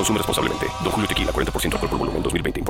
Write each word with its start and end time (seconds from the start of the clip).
Consume 0.00 0.16
responsablemente. 0.16 0.66
Don 0.82 0.92
Julio 0.92 1.06
Tequila, 1.06 1.30
40% 1.30 1.74
alcohol 1.74 1.90
por 1.90 1.98
volumen, 1.98 2.22
2020. 2.22 2.69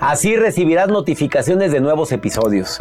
Así 0.00 0.34
recibirás 0.34 0.88
notificaciones 0.88 1.72
de 1.72 1.80
nuevos 1.80 2.10
episodios. 2.10 2.78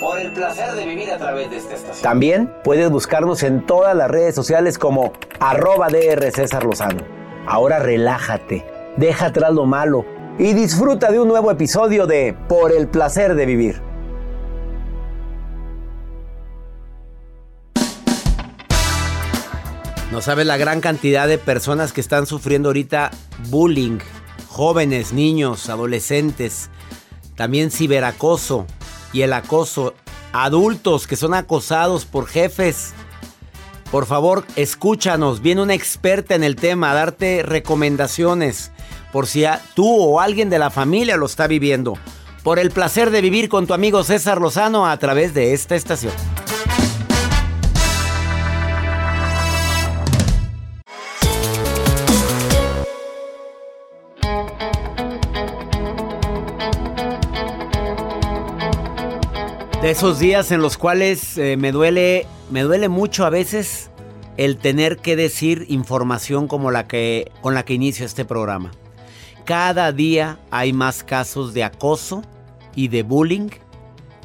Por 0.00 0.18
el 0.18 0.32
placer 0.32 0.72
de 0.72 0.86
vivir 0.86 1.10
a 1.10 1.18
través 1.18 1.50
de 1.50 1.58
esta 1.58 1.74
estación. 1.74 2.02
También 2.02 2.50
puedes 2.64 2.90
buscarnos 2.90 3.42
en 3.42 3.66
todas 3.66 3.94
las 3.94 4.10
redes 4.10 4.34
sociales 4.34 4.78
como 4.78 5.12
arroba 5.38 5.88
DR 5.88 6.30
César 6.32 6.64
Lozano. 6.64 7.02
Ahora 7.46 7.78
relájate, 7.78 8.64
deja 8.96 9.26
atrás 9.26 9.52
lo 9.52 9.66
malo 9.66 10.06
y 10.38 10.54
disfruta 10.54 11.12
de 11.12 11.20
un 11.20 11.28
nuevo 11.28 11.50
episodio 11.50 12.06
de 12.06 12.34
Por 12.48 12.72
el 12.72 12.88
placer 12.88 13.34
de 13.34 13.44
vivir. 13.44 13.82
No 20.10 20.22
sabes 20.22 20.46
la 20.46 20.56
gran 20.56 20.80
cantidad 20.80 21.28
de 21.28 21.36
personas 21.36 21.92
que 21.92 22.00
están 22.00 22.24
sufriendo 22.24 22.70
ahorita 22.70 23.10
bullying. 23.50 23.98
Jóvenes, 24.52 25.14
niños, 25.14 25.70
adolescentes. 25.70 26.68
También 27.36 27.70
ciberacoso 27.70 28.66
y 29.14 29.22
el 29.22 29.32
acoso. 29.32 29.94
Adultos 30.34 31.06
que 31.06 31.16
son 31.16 31.32
acosados 31.32 32.04
por 32.04 32.26
jefes. 32.26 32.92
Por 33.90 34.04
favor, 34.04 34.44
escúchanos. 34.56 35.40
Viene 35.40 35.62
una 35.62 35.72
experta 35.72 36.34
en 36.34 36.44
el 36.44 36.56
tema 36.56 36.90
a 36.90 36.94
darte 36.94 37.42
recomendaciones 37.42 38.72
por 39.10 39.26
si 39.26 39.44
tú 39.74 39.88
o 39.88 40.20
alguien 40.20 40.50
de 40.50 40.58
la 40.58 40.68
familia 40.68 41.16
lo 41.16 41.24
está 41.24 41.46
viviendo. 41.46 41.94
Por 42.42 42.58
el 42.58 42.70
placer 42.72 43.10
de 43.10 43.22
vivir 43.22 43.48
con 43.48 43.66
tu 43.66 43.72
amigo 43.72 44.04
César 44.04 44.38
Lozano 44.38 44.86
a 44.86 44.94
través 44.98 45.32
de 45.32 45.54
esta 45.54 45.76
estación. 45.76 46.12
De 59.82 59.90
esos 59.90 60.20
días 60.20 60.52
en 60.52 60.62
los 60.62 60.78
cuales 60.78 61.36
eh, 61.36 61.56
me 61.56 61.72
duele, 61.72 62.28
me 62.52 62.62
duele 62.62 62.88
mucho 62.88 63.26
a 63.26 63.30
veces 63.30 63.90
el 64.36 64.56
tener 64.56 64.98
que 64.98 65.16
decir 65.16 65.66
información 65.68 66.46
como 66.46 66.70
la 66.70 66.86
que 66.86 67.32
con 67.40 67.54
la 67.54 67.64
que 67.64 67.74
inicio 67.74 68.06
este 68.06 68.24
programa. 68.24 68.70
Cada 69.44 69.90
día 69.90 70.38
hay 70.52 70.72
más 70.72 71.02
casos 71.02 71.52
de 71.52 71.64
acoso 71.64 72.22
y 72.76 72.86
de 72.86 73.02
bullying 73.02 73.48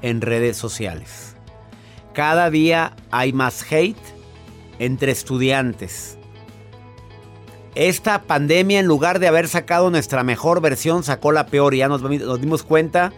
en 0.04 0.22
redes 0.22 0.58
sociales. 0.58 1.36
Cada 2.14 2.52
día 2.52 2.96
hay 3.10 3.34
más 3.34 3.66
hate 3.72 3.98
entre 4.78 5.12
estudiantes. 5.12 6.20
Esta 7.74 8.22
pandemia, 8.22 8.80
en 8.80 8.86
lugar 8.86 9.18
de 9.18 9.28
haber 9.28 9.48
sacado 9.48 9.90
nuestra 9.90 10.24
mejor 10.24 10.62
versión, 10.62 11.04
sacó 11.04 11.32
la 11.32 11.48
peor 11.48 11.74
y 11.74 11.80
ya 11.80 11.88
nos, 11.88 12.04
nos 12.04 12.42
dimos 12.42 12.62
cuenta 12.62 13.12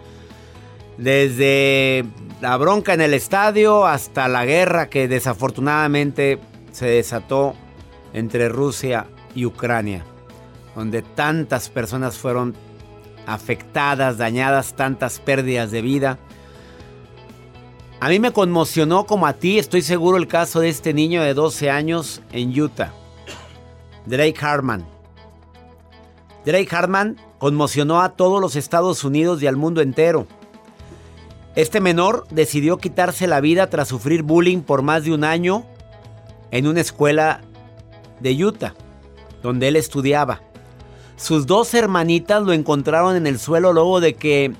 desde 0.99 2.05
la 2.41 2.57
bronca 2.57 2.93
en 2.93 2.99
el 2.99 3.13
estadio 3.13 3.85
hasta 3.85 4.27
la 4.27 4.45
guerra 4.45 4.89
que 4.89 5.07
desafortunadamente 5.07 6.39
se 6.73 6.87
desató 6.87 7.55
entre 8.13 8.49
Rusia 8.49 9.07
y 9.33 9.45
Ucrania, 9.45 10.03
donde 10.75 11.01
tantas 11.01 11.69
personas 11.69 12.17
fueron 12.17 12.53
afectadas, 13.25 14.17
dañadas, 14.17 14.75
tantas 14.75 15.19
pérdidas 15.19 15.71
de 15.71 15.81
vida. 15.81 16.19
A 18.01 18.09
mí 18.09 18.19
me 18.19 18.33
conmocionó 18.33 19.05
como 19.05 19.25
a 19.25 19.33
ti, 19.33 19.57
estoy 19.57 19.81
seguro, 19.81 20.17
el 20.17 20.27
caso 20.27 20.59
de 20.59 20.69
este 20.69 20.93
niño 20.93 21.21
de 21.21 21.33
12 21.33 21.69
años 21.69 22.21
en 22.33 22.59
Utah, 22.59 22.91
Drake 24.05 24.37
Hartman. 24.41 24.85
Drake 26.45 26.75
Hartman 26.75 27.17
conmocionó 27.37 28.01
a 28.01 28.09
todos 28.09 28.41
los 28.41 28.57
Estados 28.57 29.05
Unidos 29.05 29.41
y 29.41 29.47
al 29.47 29.55
mundo 29.55 29.81
entero. 29.81 30.27
Este 31.59 31.81
menor 31.81 32.25
decidió 32.31 32.77
quitarse 32.77 33.27
la 33.27 33.41
vida 33.41 33.69
tras 33.69 33.89
sufrir 33.89 34.23
bullying 34.23 34.61
por 34.61 34.81
más 34.81 35.03
de 35.03 35.11
un 35.11 35.25
año 35.25 35.65
en 36.51 36.67
una 36.67 36.79
escuela 36.79 37.41
de 38.21 38.45
Utah, 38.45 38.75
donde 39.43 39.67
él 39.67 39.75
estudiaba. 39.75 40.41
Sus 41.17 41.47
dos 41.47 41.73
hermanitas 41.73 42.43
lo 42.43 42.53
encontraron 42.53 43.17
en 43.17 43.27
el 43.27 43.39
suelo 43.39 43.73
luego 43.73 43.99
de 43.99 44.13
que 44.13 44.53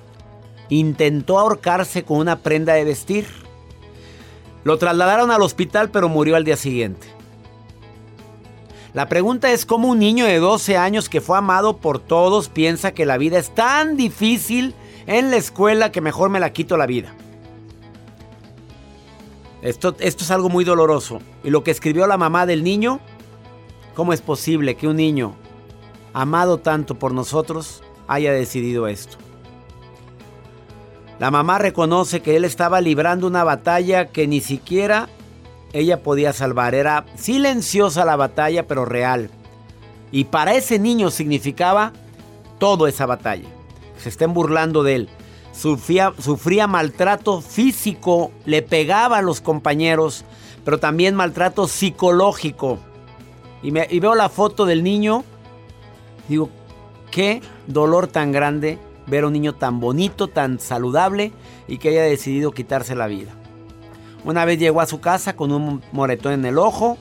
intentó 0.68 1.40
ahorcarse 1.40 2.04
con 2.04 2.18
una 2.18 2.40
prenda 2.40 2.74
de 2.74 2.84
vestir. 2.84 3.28
Lo 4.66 4.78
trasladaron 4.78 5.31
al 5.31 5.42
hospital 5.42 5.92
pero 5.92 6.10
murió 6.10 6.36
al 6.36 6.44
día 6.44 6.58
siguiente. 6.58 7.08
La 8.94 9.07
pregunta 9.07 9.54
es 9.54 9.66
cómo 9.66 9.88
un 9.88 10.00
niño 10.00 10.25
de 10.25 10.40
12 10.40 10.75
años 10.75 11.07
que 11.07 11.22
fue 11.22 11.38
amado 11.38 11.78
por 11.78 12.00
todos 12.00 12.50
piensa 12.50 12.92
que 12.92 13.06
la 13.06 13.18
vida 13.18 13.40
es 13.40 13.56
tan 13.56 13.96
difícil 13.96 14.75
en 15.10 15.32
la 15.32 15.38
escuela 15.38 15.92
que 15.92 16.02
mejor 16.02 16.30
me 16.30 16.40
la 16.40 16.54
quito 16.54 16.78
la 16.78 16.86
vida. 16.86 17.12
Esto, 19.64 19.96
esto 20.00 20.24
es 20.24 20.30
algo 20.30 20.50
muy 20.50 20.64
doloroso. 20.64 21.20
Y 21.44 21.50
lo 21.50 21.64
que 21.64 21.72
escribió 21.72 22.06
la 22.06 22.16
mamá 22.16 22.46
del 22.46 22.64
niño, 22.64 23.00
¿cómo 23.96 24.14
es 24.14 24.22
posible 24.22 24.76
que 24.76 24.88
un 24.88 24.98
niño 24.98 25.34
amado 26.14 26.60
tanto 26.60 26.94
por 27.00 27.12
nosotros 27.12 27.82
haya 28.08 28.32
decidido 28.32 28.88
esto? 28.88 29.18
La 31.18 31.32
mamá 31.32 31.58
reconoce 31.58 32.22
que 32.22 32.38
él 32.38 32.46
estaba 32.46 32.80
librando 32.80 33.26
una 33.26 33.44
batalla 33.44 34.10
que 34.10 34.28
ni 34.28 34.42
siquiera 34.42 35.10
ella 35.74 36.04
podía 36.04 36.34
salvar. 36.34 36.76
Era 36.76 37.08
silenciosa 37.16 38.06
la 38.06 38.16
batalla, 38.16 38.68
pero 38.68 38.86
real. 38.86 39.32
Y 40.12 40.26
para 40.26 40.54
ese 40.54 40.78
niño 40.78 41.10
significaba 41.10 41.94
todo 42.60 42.86
esa 42.86 43.08
batalla 43.08 43.59
se 44.00 44.10
estén 44.10 44.34
burlando 44.34 44.84
de 44.84 44.96
él. 44.96 45.10
Sufría, 45.51 46.68
maltrato 46.68 47.42
físico, 47.42 48.31
le 48.46 48.62
pegaba 48.62 49.18
a 49.18 49.22
los 49.22 49.42
compañeros, 49.42 50.24
pero 50.63 50.80
también 50.80 51.16
maltrato 51.16 51.68
psicológico. 51.68 52.80
Y, 53.62 53.72
me, 53.72 53.88
y 53.90 54.00
veo 54.00 54.16
la 54.16 54.30
foto 54.30 54.66
del 54.66 54.84
niño. 54.84 55.24
Digo, 56.30 56.50
qué 57.12 57.42
dolor 57.68 58.07
tan 58.07 58.31
grande 58.31 58.80
ver 59.07 59.24
a 59.24 59.28
un 59.28 59.34
niño 59.34 59.56
tan 59.56 59.80
bonito, 59.80 60.28
tan 60.28 60.60
saludable 60.60 61.34
y 61.68 61.78
que 61.78 61.90
haya 61.90 62.04
decidido 62.04 62.51
quitarse 62.51 62.96
la 62.96 63.07
vida. 63.07 63.34
Una 64.24 64.46
vez 64.46 64.60
llegó 64.60 64.81
a 64.81 64.86
su 64.86 65.00
casa 65.00 65.36
con 65.36 65.51
un 65.51 65.81
moretón 65.92 66.34
en 66.34 66.46
el 66.46 66.57
ojo 66.57 66.98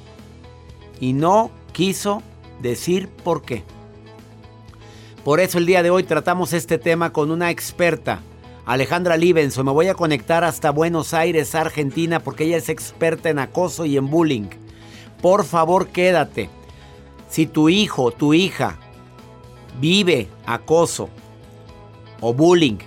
y 1.01 1.13
no 1.13 1.51
quiso 1.73 2.23
decir 2.61 3.09
por 3.09 3.43
qué. 3.43 3.65
Por 5.29 5.41
eso 5.41 5.59
el 5.59 5.67
día 5.67 5.83
de 5.83 5.91
hoy 5.91 6.05
tratamos 6.05 6.55
este 6.55 6.79
tema 6.79 7.13
con 7.13 7.31
una 7.31 7.51
experta, 7.51 8.23
Alejandra 8.65 9.19
Libenson. 9.19 9.67
Me 9.67 9.73
voy 9.73 9.89
a 9.89 9.95
conectar 9.95 10.43
hasta 10.43 10.71
Buenos 10.71 11.13
Aires, 11.13 11.55
Argentina, 11.55 12.21
porque 12.21 12.45
ella 12.45 12.57
es 12.57 12.71
experta 12.71 13.29
en 13.29 13.39
acoso 13.39 13.85
y 13.85 13.99
en 13.99 14.09
bullying. 14.09 14.49
Por 15.21 15.45
favor, 15.45 15.89
quédate. 15.89 16.49
Si 17.29 17.47
tu 17.47 17.69
hijo, 17.69 18.11
tu 18.11 18.33
hija 18.33 18.79
vive 19.79 20.29
acoso 20.47 21.11
o 22.23 22.33
bullying, 22.33 22.79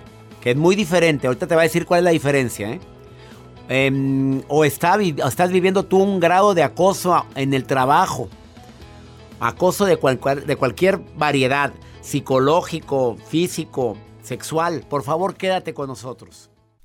que 0.41 0.49
es 0.49 0.57
muy 0.57 0.75
diferente, 0.75 1.27
ahorita 1.27 1.45
te 1.45 1.53
va 1.53 1.61
a 1.61 1.65
decir 1.65 1.85
cuál 1.85 1.99
es 1.99 2.05
la 2.05 2.09
diferencia, 2.09 2.71
¿eh? 2.71 2.79
Em, 3.69 4.41
o 4.47 4.65
está, 4.65 4.99
estás 4.99 5.51
viviendo 5.51 5.83
tú 5.83 5.99
un 5.99 6.19
grado 6.19 6.55
de 6.55 6.63
acoso 6.63 7.23
en 7.35 7.53
el 7.53 7.65
trabajo, 7.65 8.29
acoso 9.39 9.85
de 9.85 9.97
cualquier 10.57 11.01
variedad, 11.15 11.71
psicológico, 12.01 13.15
físico, 13.27 13.97
sexual, 14.21 14.85
por 14.89 15.03
favor 15.03 15.35
quédate 15.35 15.73
con 15.73 15.87
nosotros 15.87 16.51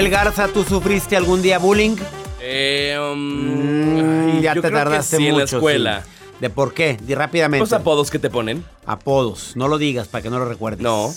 Joel 0.00 0.10
Garza, 0.12 0.48
¿tú 0.48 0.64
sufriste 0.64 1.14
algún 1.14 1.42
día 1.42 1.58
bullying? 1.58 1.94
Eh, 2.40 2.96
um, 2.98 3.18
Mm, 3.18 4.40
ya 4.40 4.54
yo 4.54 4.62
te 4.62 4.68
creo 4.68 4.78
que 4.80 4.84
tardaste 4.84 5.16
sí, 5.18 5.22
mucho. 5.24 5.32
en 5.32 5.36
la 5.38 5.44
escuela. 5.44 6.02
sí. 6.02 6.10
¿De 6.40 6.48
por 6.48 6.72
qué? 6.72 6.96
Di 7.02 7.14
rápidamente. 7.14 7.60
Los 7.60 7.74
apodos 7.74 8.10
que 8.10 8.18
te 8.18 8.30
ponen. 8.30 8.64
Apodos. 8.86 9.52
No 9.56 9.68
lo 9.68 9.76
digas 9.76 10.08
para 10.08 10.22
que 10.22 10.30
no 10.30 10.38
lo 10.38 10.46
recuerdes. 10.46 10.80
No. 10.80 11.12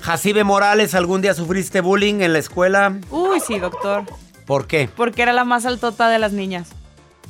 Jacibe 0.00 0.42
Morales, 0.42 0.96
¿algún 0.96 1.22
día 1.22 1.34
sufriste 1.34 1.80
bullying 1.80 2.20
en 2.22 2.32
la 2.32 2.40
escuela? 2.40 2.98
Uy, 3.12 3.38
sí, 3.38 3.60
doctor. 3.60 4.06
¿Por 4.44 4.66
qué? 4.66 4.90
Porque 4.96 5.22
era 5.22 5.32
la 5.32 5.44
más 5.44 5.64
altota 5.64 6.08
de 6.08 6.18
las 6.18 6.32
niñas. 6.32 6.70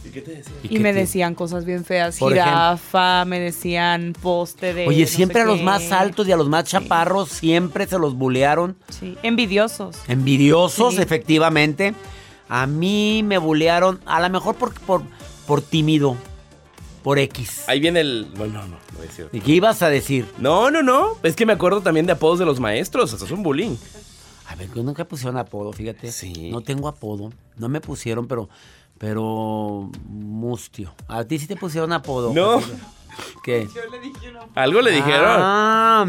¿Y 0.04 0.08
qué 0.10 0.20
te 0.20 0.32
decía? 0.32 0.52
Y, 0.64 0.78
me 0.80 0.92
te- 0.92 1.00
decían 1.00 1.34
cosas 1.34 1.64
bien 1.64 1.84
feas. 1.84 2.18
Por 2.18 2.32
Jirafa, 2.32 3.24
me 3.24 3.38
decían 3.38 4.14
poste 4.20 4.74
de. 4.74 4.86
Oye, 4.88 5.02
no 5.02 5.06
siempre 5.08 5.42
a 5.42 5.44
los 5.44 5.58
qué. 5.58 5.64
más 5.64 5.92
altos 5.92 6.26
y 6.28 6.32
a 6.32 6.36
los 6.36 6.48
más 6.48 6.64
chaparros 6.64 7.28
siempre 7.28 7.86
se 7.86 7.98
los 7.98 8.14
bullearon. 8.14 8.76
Sí, 8.88 9.16
envidiosos. 9.22 9.96
Envidiosos, 10.08 10.94
Sí. 10.96 11.02
efectivamente. 11.02 11.94
A 12.48 12.66
mí 12.66 13.22
me 13.24 13.38
bullearon, 13.38 14.00
a 14.04 14.20
lo 14.20 14.28
mejor 14.28 14.56
por, 14.56 14.74
por, 14.80 15.02
por 15.46 15.62
tímido, 15.62 16.16
por 17.02 17.18
X. 17.18 17.64
Ahí 17.68 17.80
viene 17.80 18.00
el. 18.00 18.26
No, 18.34 18.46
no, 18.46 18.62
no, 18.66 18.76
no 18.96 19.02
es 19.02 19.14
cierto. 19.14 19.36
¿Y 19.36 19.40
qué 19.40 19.52
ibas 19.52 19.82
a 19.82 19.88
decir? 19.88 20.26
No, 20.38 20.70
no, 20.70 20.82
no. 20.82 21.16
Es 21.22 21.34
que 21.36 21.46
me 21.46 21.52
acuerdo 21.54 21.80
también 21.80 22.06
de 22.06 22.12
apodos 22.12 22.38
de 22.38 22.44
los 22.44 22.60
maestros. 22.60 23.12
Eso 23.12 23.24
es 23.24 23.30
un 23.30 23.42
bullying. 23.42 23.76
A 24.48 24.54
ver, 24.56 24.68
yo 24.74 24.82
nunca 24.82 25.04
pusieron 25.06 25.38
apodo, 25.38 25.72
fíjate. 25.72 26.12
Sí. 26.12 26.50
No 26.50 26.60
tengo 26.60 26.88
apodo. 26.88 27.32
No 27.56 27.68
me 27.68 27.80
pusieron, 27.80 28.26
pero. 28.26 28.50
Pero. 29.02 29.90
Mustio. 30.08 30.94
A 31.08 31.24
ti 31.24 31.36
sí 31.40 31.48
te 31.48 31.56
pusieron 31.56 31.92
apodo. 31.92 32.32
No. 32.32 32.60
Jacibe. 32.60 32.78
¿Qué? 33.42 33.68
Algo 34.54 34.80
le 34.80 34.92
dijeron. 34.92 35.24
Ah, 35.26 36.06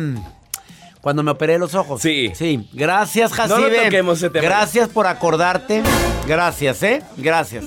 cuando 1.01 1.24
me 1.24 1.31
operé 1.31 1.57
los 1.57 1.74
ojos. 1.74 2.04
Sí. 2.04 2.31
Sí. 2.36 2.69
Gracias, 2.72 3.31
No 3.31 3.48
lo 3.48 3.63
Jacibe. 3.63 3.86
toquemos 3.86 4.19
ese 4.19 4.30
tema. 4.30 4.45
Gracias 4.45 4.90
por 4.90 5.07
acordarte. 5.07 5.81
Gracias, 6.28 6.84
¿eh? 6.84 7.01
Gracias. 7.18 7.66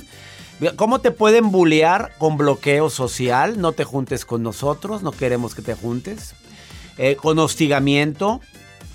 ¿Cómo 0.77 1.01
te 1.01 1.11
pueden 1.11 1.51
bullear 1.51 2.13
con 2.19 2.37
bloqueo 2.37 2.89
social? 2.89 3.61
No 3.61 3.73
te 3.73 3.83
juntes 3.83 4.25
con 4.25 4.45
nosotros, 4.45 5.03
no 5.03 5.11
queremos 5.11 5.57
que 5.57 5.61
te 5.63 5.75
juntes. 5.75 6.37
Eh, 6.99 7.17
con 7.17 7.41
hostigamiento, 7.41 8.41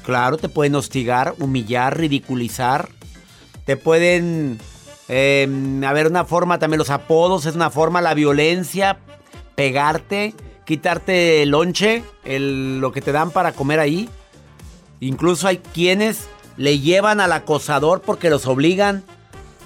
claro, 0.03 0.37
te 0.37 0.47
pueden 0.47 0.75
hostigar, 0.75 1.35
humillar, 1.39 1.97
ridiculizar. 1.97 2.87
Te 3.65 3.75
pueden... 3.75 4.59
eh, 5.13 5.83
a 5.85 5.91
ver, 5.91 6.07
una 6.07 6.23
forma 6.23 6.57
también, 6.57 6.77
los 6.77 6.89
apodos 6.89 7.45
es 7.45 7.53
una 7.53 7.69
forma, 7.69 7.99
la 7.99 8.13
violencia, 8.13 8.97
pegarte, 9.55 10.33
quitarte 10.63 11.43
el 11.43 11.49
lonche, 11.49 12.01
lo 12.23 12.93
que 12.93 13.01
te 13.01 13.11
dan 13.11 13.29
para 13.29 13.51
comer 13.51 13.81
ahí. 13.81 14.09
Incluso 15.01 15.49
hay 15.49 15.57
quienes 15.57 16.29
le 16.55 16.79
llevan 16.79 17.19
al 17.19 17.33
acosador 17.33 18.01
porque 18.01 18.29
los 18.29 18.45
obligan. 18.45 19.03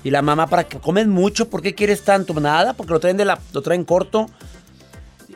Y 0.04 0.10
la 0.10 0.24
mamá, 0.24 0.48
para 0.48 0.64
que 0.64 0.80
comen 0.80 1.12
mucho, 1.12 1.48
¿por 1.48 1.62
qué 1.62 1.76
quieres 1.76 2.02
tanto? 2.02 2.34
Nada, 2.40 2.74
porque 2.74 2.94
lo 2.94 3.00
traen, 3.00 3.18
de 3.18 3.26
la, 3.26 3.38
lo 3.54 3.62
traen 3.62 3.86
corto. 3.86 4.26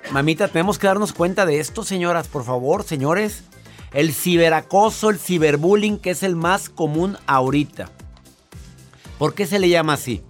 Mamita, 0.10 0.48
tenemos 0.48 0.80
que 0.80 0.88
darnos 0.88 1.14
cuenta 1.14 1.46
de 1.46 1.60
esto, 1.60 1.84
señoras, 1.84 2.28
por 2.28 2.44
favor, 2.44 2.84
señores. 2.84 3.44
El 3.94 4.12
ciberacoso, 4.12 5.12
el 5.12 5.20
ciberbullying, 5.20 6.00
que 6.00 6.10
es 6.10 6.24
el 6.24 6.36
más 6.36 6.68
común 6.68 7.16
ahorita. 7.28 7.92
¿Por 9.20 9.36
qué 9.36 9.46
se 9.46 9.60
le 9.60 9.68
llama 9.68 9.94
así? 9.94 10.24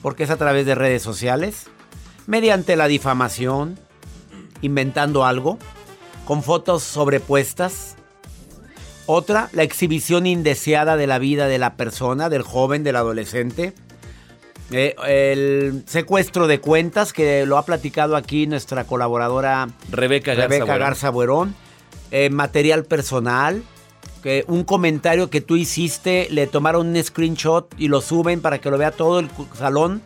Porque 0.00 0.22
es 0.22 0.30
a 0.30 0.36
través 0.36 0.64
de 0.64 0.76
redes 0.76 1.02
sociales, 1.02 1.66
mediante 2.28 2.76
la 2.76 2.86
difamación, 2.86 3.78
inventando 4.62 5.26
algo, 5.26 5.58
con 6.24 6.44
fotos 6.44 6.84
sobrepuestas. 6.84 7.96
Otra, 9.06 9.48
la 9.52 9.64
exhibición 9.64 10.24
indeseada 10.24 10.96
de 10.96 11.08
la 11.08 11.18
vida 11.18 11.48
de 11.48 11.58
la 11.58 11.74
persona, 11.74 12.28
del 12.28 12.42
joven, 12.42 12.84
del 12.84 12.94
adolescente. 12.94 13.74
Eh, 14.70 14.94
el 15.06 15.82
secuestro 15.86 16.46
de 16.46 16.60
cuentas, 16.60 17.12
que 17.12 17.44
lo 17.44 17.58
ha 17.58 17.64
platicado 17.64 18.14
aquí 18.14 18.46
nuestra 18.46 18.84
colaboradora 18.84 19.68
Rebeca 19.90 20.34
Garza. 20.34 20.48
Rebeca 20.48 20.64
Buerón. 20.64 20.80
Garza 20.80 21.10
Buerón. 21.10 21.54
Eh, 22.12 22.30
material 22.30 22.84
personal. 22.84 23.64
Que 24.22 24.44
un 24.48 24.64
comentario 24.64 25.30
que 25.30 25.40
tú 25.40 25.56
hiciste, 25.56 26.28
le 26.30 26.46
tomaron 26.46 26.88
un 26.88 27.02
screenshot 27.02 27.72
y 27.78 27.88
lo 27.88 28.00
suben 28.00 28.40
para 28.40 28.58
que 28.60 28.70
lo 28.70 28.78
vea 28.78 28.90
todo 28.90 29.18
el 29.20 29.28
salón. 29.56 30.02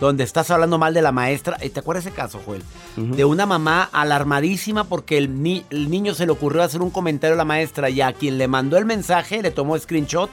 Donde 0.00 0.22
estás 0.22 0.48
hablando 0.52 0.78
mal 0.78 0.94
de 0.94 1.02
la 1.02 1.10
maestra. 1.10 1.56
Eh, 1.60 1.70
¿Te 1.70 1.80
acuerdas 1.80 2.06
ese 2.06 2.14
caso, 2.14 2.40
Joel? 2.46 2.62
De 2.96 3.24
una 3.24 3.46
mamá 3.46 3.88
alarmadísima 3.92 4.84
porque 4.84 5.18
el, 5.18 5.42
ni- 5.42 5.64
el 5.70 5.90
niño 5.90 6.14
se 6.14 6.24
le 6.24 6.30
ocurrió 6.32 6.62
hacer 6.62 6.82
un 6.82 6.90
comentario 6.90 7.34
a 7.34 7.36
la 7.36 7.44
maestra 7.44 7.90
y 7.90 8.00
a 8.00 8.12
quien 8.12 8.38
le 8.38 8.46
mandó 8.46 8.76
el 8.78 8.84
mensaje 8.84 9.42
le 9.42 9.50
tomó 9.50 9.76
screenshot 9.76 10.30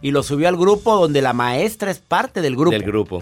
y 0.00 0.10
lo 0.12 0.22
subió 0.22 0.48
al 0.48 0.56
grupo 0.56 0.96
donde 0.96 1.20
la 1.22 1.34
maestra 1.34 1.90
es 1.90 1.98
parte 1.98 2.40
del 2.40 2.56
grupo. 2.56 2.70
Del 2.70 2.82
grupo. 2.84 3.20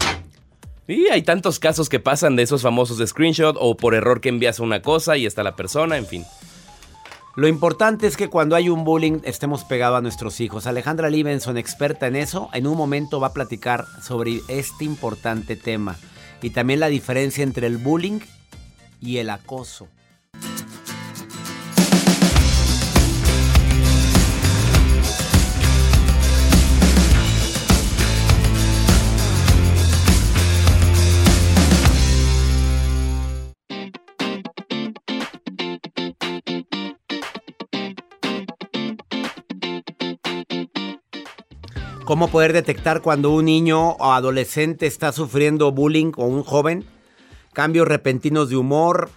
Y 0.86 1.08
hay 1.08 1.22
tantos 1.22 1.58
casos 1.58 1.88
que 1.88 1.98
pasan 2.00 2.36
de 2.36 2.44
esos 2.44 2.62
famosos 2.62 2.96
de 2.98 3.06
screenshot 3.08 3.56
o 3.60 3.76
por 3.76 3.94
error 3.94 4.20
que 4.20 4.28
envías 4.28 4.60
una 4.60 4.82
cosa 4.82 5.16
y 5.16 5.26
está 5.26 5.42
la 5.42 5.56
persona, 5.56 5.96
en 5.96 6.06
fin. 6.06 6.24
Lo 7.40 7.48
importante 7.48 8.06
es 8.06 8.18
que 8.18 8.28
cuando 8.28 8.54
hay 8.54 8.68
un 8.68 8.84
bullying 8.84 9.20
estemos 9.24 9.64
pegados 9.64 9.96
a 9.96 10.02
nuestros 10.02 10.42
hijos. 10.42 10.66
Alejandra 10.66 11.08
Libenson, 11.08 11.56
experta 11.56 12.06
en 12.06 12.16
eso, 12.16 12.50
en 12.52 12.66
un 12.66 12.76
momento 12.76 13.18
va 13.18 13.28
a 13.28 13.32
platicar 13.32 13.86
sobre 14.02 14.42
este 14.48 14.84
importante 14.84 15.56
tema 15.56 15.96
y 16.42 16.50
también 16.50 16.80
la 16.80 16.88
diferencia 16.88 17.42
entre 17.42 17.66
el 17.66 17.78
bullying 17.78 18.20
y 19.00 19.16
el 19.16 19.30
acoso. 19.30 19.88
¿Cómo 42.10 42.26
poder 42.26 42.52
detectar 42.52 43.02
cuando 43.02 43.30
un 43.30 43.44
niño 43.44 43.90
o 43.90 44.12
adolescente 44.12 44.88
está 44.88 45.12
sufriendo 45.12 45.70
bullying 45.70 46.10
o 46.16 46.24
un 46.24 46.42
joven? 46.42 46.84
Cambios 47.52 47.86
repentinos 47.86 48.48
de 48.48 48.56
humor, 48.56 49.10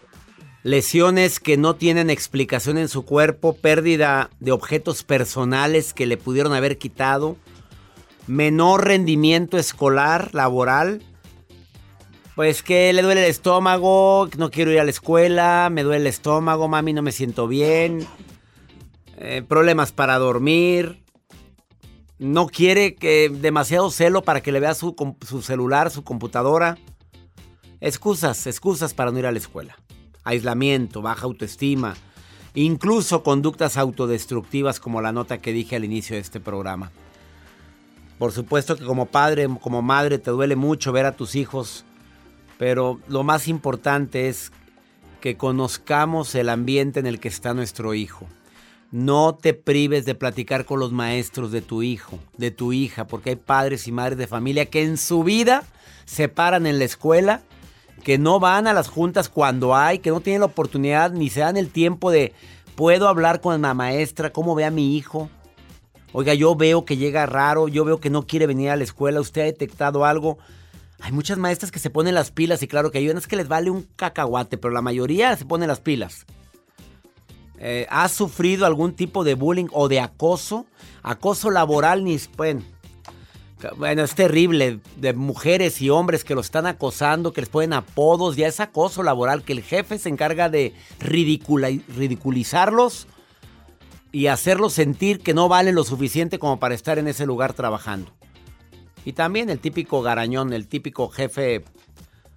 lesiones 0.61 1.39
que 1.39 1.57
no 1.57 1.75
tienen 1.75 2.11
explicación 2.11 2.77
en 2.77 2.87
su 2.87 3.03
cuerpo, 3.03 3.55
pérdida 3.55 4.29
de 4.39 4.51
objetos 4.51 5.01
personales 5.01 5.95
que 5.95 6.05
le 6.05 6.17
pudieron 6.17 6.53
haber 6.53 6.77
quitado, 6.77 7.35
menor 8.27 8.85
rendimiento 8.85 9.57
escolar, 9.57 10.29
laboral. 10.31 11.01
Pues 12.35 12.61
que 12.61 12.93
le 12.93 13.01
duele 13.01 13.23
el 13.23 13.31
estómago, 13.31 14.29
no 14.37 14.51
quiero 14.51 14.71
ir 14.71 14.79
a 14.79 14.83
la 14.83 14.91
escuela, 14.91 15.69
me 15.71 15.81
duele 15.81 16.01
el 16.01 16.07
estómago, 16.07 16.67
mami, 16.67 16.93
no 16.93 17.01
me 17.01 17.11
siento 17.11 17.47
bien. 17.47 18.05
Eh, 19.17 19.41
problemas 19.47 19.91
para 19.91 20.19
dormir, 20.19 21.02
no 22.23 22.47
quiere 22.47 22.95
que 22.95 23.29
demasiado 23.29 23.91
celo 23.91 24.23
para 24.23 24.41
que 24.41 24.53
le 24.53 24.61
vea 24.61 24.73
su, 24.73 24.95
su, 25.27 25.41
celular, 25.41 25.91
su 25.91 26.05
computadora. 26.05 26.77
Excusas, 27.81 28.47
excusas 28.47 28.93
para 28.93 29.11
no 29.11 29.19
ir 29.19 29.25
a 29.25 29.31
la 29.33 29.39
escuela. 29.39 29.77
Aislamiento, 30.23 31.01
baja 31.01 31.25
autoestima, 31.25 31.95
incluso 32.53 33.23
conductas 33.23 33.75
autodestructivas 33.75 34.79
como 34.79 35.01
la 35.01 35.11
nota 35.11 35.39
que 35.39 35.51
dije 35.51 35.75
al 35.75 35.83
inicio 35.83 36.15
de 36.15 36.21
este 36.21 36.39
programa. 36.39 36.93
Por 38.17 38.31
supuesto 38.31 38.77
que 38.77 38.85
como 38.85 39.07
padre, 39.07 39.49
como 39.61 39.81
madre 39.81 40.17
te 40.17 40.31
duele 40.31 40.55
mucho 40.55 40.93
ver 40.93 41.05
a 41.05 41.17
tus 41.17 41.35
hijos, 41.35 41.83
pero 42.57 43.01
lo 43.09 43.23
más 43.23 43.49
importante 43.49 44.29
es 44.29 44.53
que 45.19 45.35
conozcamos 45.35 46.35
el 46.35 46.47
ambiente 46.47 47.01
en 47.01 47.05
el 47.05 47.19
que 47.19 47.27
está 47.27 47.53
nuestro 47.53 47.93
hijo. 47.93 48.29
No 48.93 49.33
te 49.33 49.55
prives 49.55 50.05
de 50.05 50.13
platicar 50.13 50.65
con 50.65 50.79
los 50.79 50.91
maestros 50.91 51.51
de 51.51 51.63
tu 51.63 51.81
hijo, 51.81 52.19
de 52.37 52.51
tu 52.51 52.73
hija, 52.73 53.07
porque 53.07 53.31
hay 53.31 53.35
padres 53.37 53.87
y 53.87 53.91
madres 53.91 54.19
de 54.19 54.27
familia 54.27 54.67
que 54.67 54.83
en 54.83 54.97
su 54.97 55.23
vida 55.23 55.63
se 56.05 56.29
paran 56.29 56.67
en 56.67 56.77
la 56.77 56.85
escuela, 56.85 57.41
que 58.03 58.19
no 58.19 58.39
van 58.39 58.67
a 58.67 58.73
las 58.73 58.89
juntas 58.89 59.29
cuando 59.29 59.75
hay, 59.75 59.97
que 59.97 60.11
no 60.11 60.19
tienen 60.19 60.41
la 60.41 60.45
oportunidad 60.45 61.11
ni 61.11 61.31
se 61.31 61.39
dan 61.39 61.57
el 61.57 61.71
tiempo 61.71 62.11
de, 62.11 62.33
puedo 62.75 63.07
hablar 63.07 63.41
con 63.41 63.59
la 63.59 63.73
maestra, 63.73 64.31
cómo 64.31 64.53
ve 64.53 64.63
a 64.63 64.69
mi 64.69 64.95
hijo. 64.95 65.27
Oiga, 66.11 66.35
yo 66.35 66.55
veo 66.55 66.85
que 66.85 66.95
llega 66.95 67.25
raro, 67.25 67.67
yo 67.67 67.85
veo 67.85 67.99
que 67.99 68.11
no 68.11 68.27
quiere 68.27 68.45
venir 68.45 68.69
a 68.69 68.75
la 68.75 68.83
escuela, 68.83 69.21
usted 69.21 69.41
ha 69.41 69.45
detectado 69.45 70.05
algo. 70.05 70.37
Hay 70.99 71.11
muchas 71.11 71.39
maestras 71.39 71.71
que 71.71 71.79
se 71.79 71.89
ponen 71.89 72.13
las 72.13 72.29
pilas 72.29 72.61
y 72.61 72.67
claro 72.67 72.91
que 72.91 72.99
ayudan, 72.99 73.17
es 73.17 73.25
que 73.25 73.37
les 73.37 73.47
vale 73.47 73.71
un 73.71 73.87
cacahuate, 73.95 74.59
pero 74.59 74.71
la 74.71 74.83
mayoría 74.83 75.35
se 75.35 75.45
ponen 75.45 75.67
las 75.67 75.79
pilas. 75.79 76.27
Eh, 77.65 77.87
¿Has 77.89 78.11
sufrido 78.11 78.65
algún 78.65 78.93
tipo 78.93 79.23
de 79.23 79.35
bullying 79.35 79.67
o 79.71 79.87
de 79.87 80.01
acoso? 80.01 80.65
Acoso 81.01 81.49
laboral, 81.49 82.03
ni 82.03 82.19
bueno, 82.35 82.61
bueno, 83.77 84.03
es 84.03 84.15
terrible 84.15 84.81
de 84.97 85.13
mujeres 85.13 85.81
y 85.81 85.89
hombres 85.89 86.25
que 86.25 86.35
lo 86.35 86.41
están 86.41 86.65
acosando, 86.65 87.31
que 87.31 87.39
les 87.39 87.49
ponen 87.49 87.71
apodos, 87.71 88.35
ya 88.35 88.47
es 88.47 88.59
acoso 88.59 89.01
laboral, 89.01 89.43
que 89.43 89.53
el 89.53 89.63
jefe 89.63 89.97
se 89.97 90.09
encarga 90.09 90.49
de 90.49 90.73
ridiculizarlos 90.99 93.07
y 94.11 94.27
hacerlos 94.27 94.73
sentir 94.73 95.21
que 95.21 95.33
no 95.33 95.47
valen 95.47 95.75
lo 95.75 95.85
suficiente 95.85 96.39
como 96.39 96.59
para 96.59 96.75
estar 96.75 96.99
en 96.99 97.07
ese 97.07 97.25
lugar 97.25 97.53
trabajando. 97.53 98.11
Y 99.05 99.13
también 99.13 99.49
el 99.49 99.59
típico 99.59 100.01
garañón, 100.01 100.51
el 100.51 100.67
típico 100.67 101.07
jefe 101.07 101.63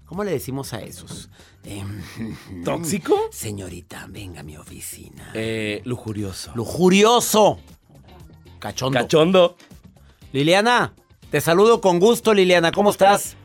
¿Cómo 0.06 0.22
le 0.22 0.30
decimos 0.30 0.72
a 0.72 0.80
esos? 0.80 1.28
Em, 1.66 2.00
¿Tóxico? 2.64 3.28
Señorita, 3.32 4.06
venga 4.08 4.40
a 4.40 4.42
mi 4.44 4.56
oficina. 4.56 5.30
Eh, 5.34 5.82
lujurioso. 5.84 6.52
¡Lujurioso! 6.54 7.58
Cachondo. 8.60 8.98
Cachondo. 8.98 9.56
Liliana, 10.32 10.92
te 11.30 11.40
saludo 11.40 11.80
con 11.80 11.98
gusto, 11.98 12.32
Liliana. 12.32 12.70
¿Cómo 12.70 12.90
estás? 12.90 13.36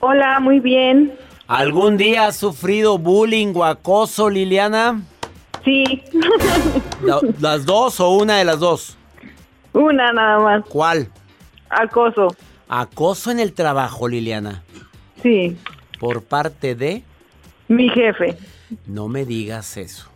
Hola, 0.00 0.40
muy 0.40 0.58
bien. 0.58 1.14
¿Algún 1.46 1.96
día 1.96 2.26
has 2.26 2.36
sufrido 2.36 2.98
bullying 2.98 3.52
o 3.54 3.64
acoso, 3.64 4.28
Liliana? 4.28 5.00
Sí. 5.64 6.02
¿Las 7.40 7.64
dos 7.64 8.00
o 8.00 8.10
una 8.10 8.38
de 8.38 8.44
las 8.44 8.58
dos? 8.58 8.96
Una 9.72 10.12
nada 10.12 10.40
más. 10.40 10.64
¿Cuál? 10.68 11.08
Acoso. 11.70 12.34
Acoso 12.68 13.30
en 13.30 13.38
el 13.38 13.52
trabajo, 13.52 14.08
Liliana. 14.08 14.64
Sí. 15.22 15.56
¿Por 16.00 16.24
parte 16.24 16.74
de? 16.74 17.04
Mi 17.72 17.88
jefe. 17.88 18.36
No 18.86 19.08
me 19.08 19.24
digas 19.24 19.76
eso. 19.76 20.08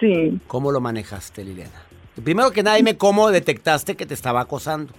Sí. 0.00 0.40
¿Cómo 0.46 0.72
lo 0.72 0.80
manejaste, 0.80 1.44
Liliana? 1.44 1.82
Primero 2.24 2.50
que 2.50 2.62
nada, 2.62 2.76
dime 2.76 2.96
cómo 2.96 3.30
detectaste 3.30 3.94
que 3.94 4.06
te 4.06 4.14
estaba 4.14 4.40
acosando. 4.40 4.92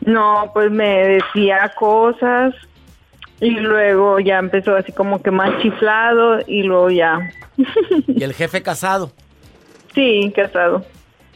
No, 0.00 0.50
pues 0.52 0.70
me 0.70 1.08
decía 1.08 1.72
cosas 1.78 2.54
y 3.40 3.50
luego 3.50 4.18
ya 4.20 4.38
empezó 4.38 4.76
así 4.76 4.92
como 4.92 5.22
que 5.22 5.30
más 5.30 5.60
chiflado 5.60 6.40
y 6.46 6.62
luego 6.62 6.90
ya. 6.90 7.18
¿Y 8.08 8.22
el 8.22 8.32
jefe 8.32 8.62
casado? 8.62 9.12
Sí, 9.94 10.32
casado. 10.34 10.84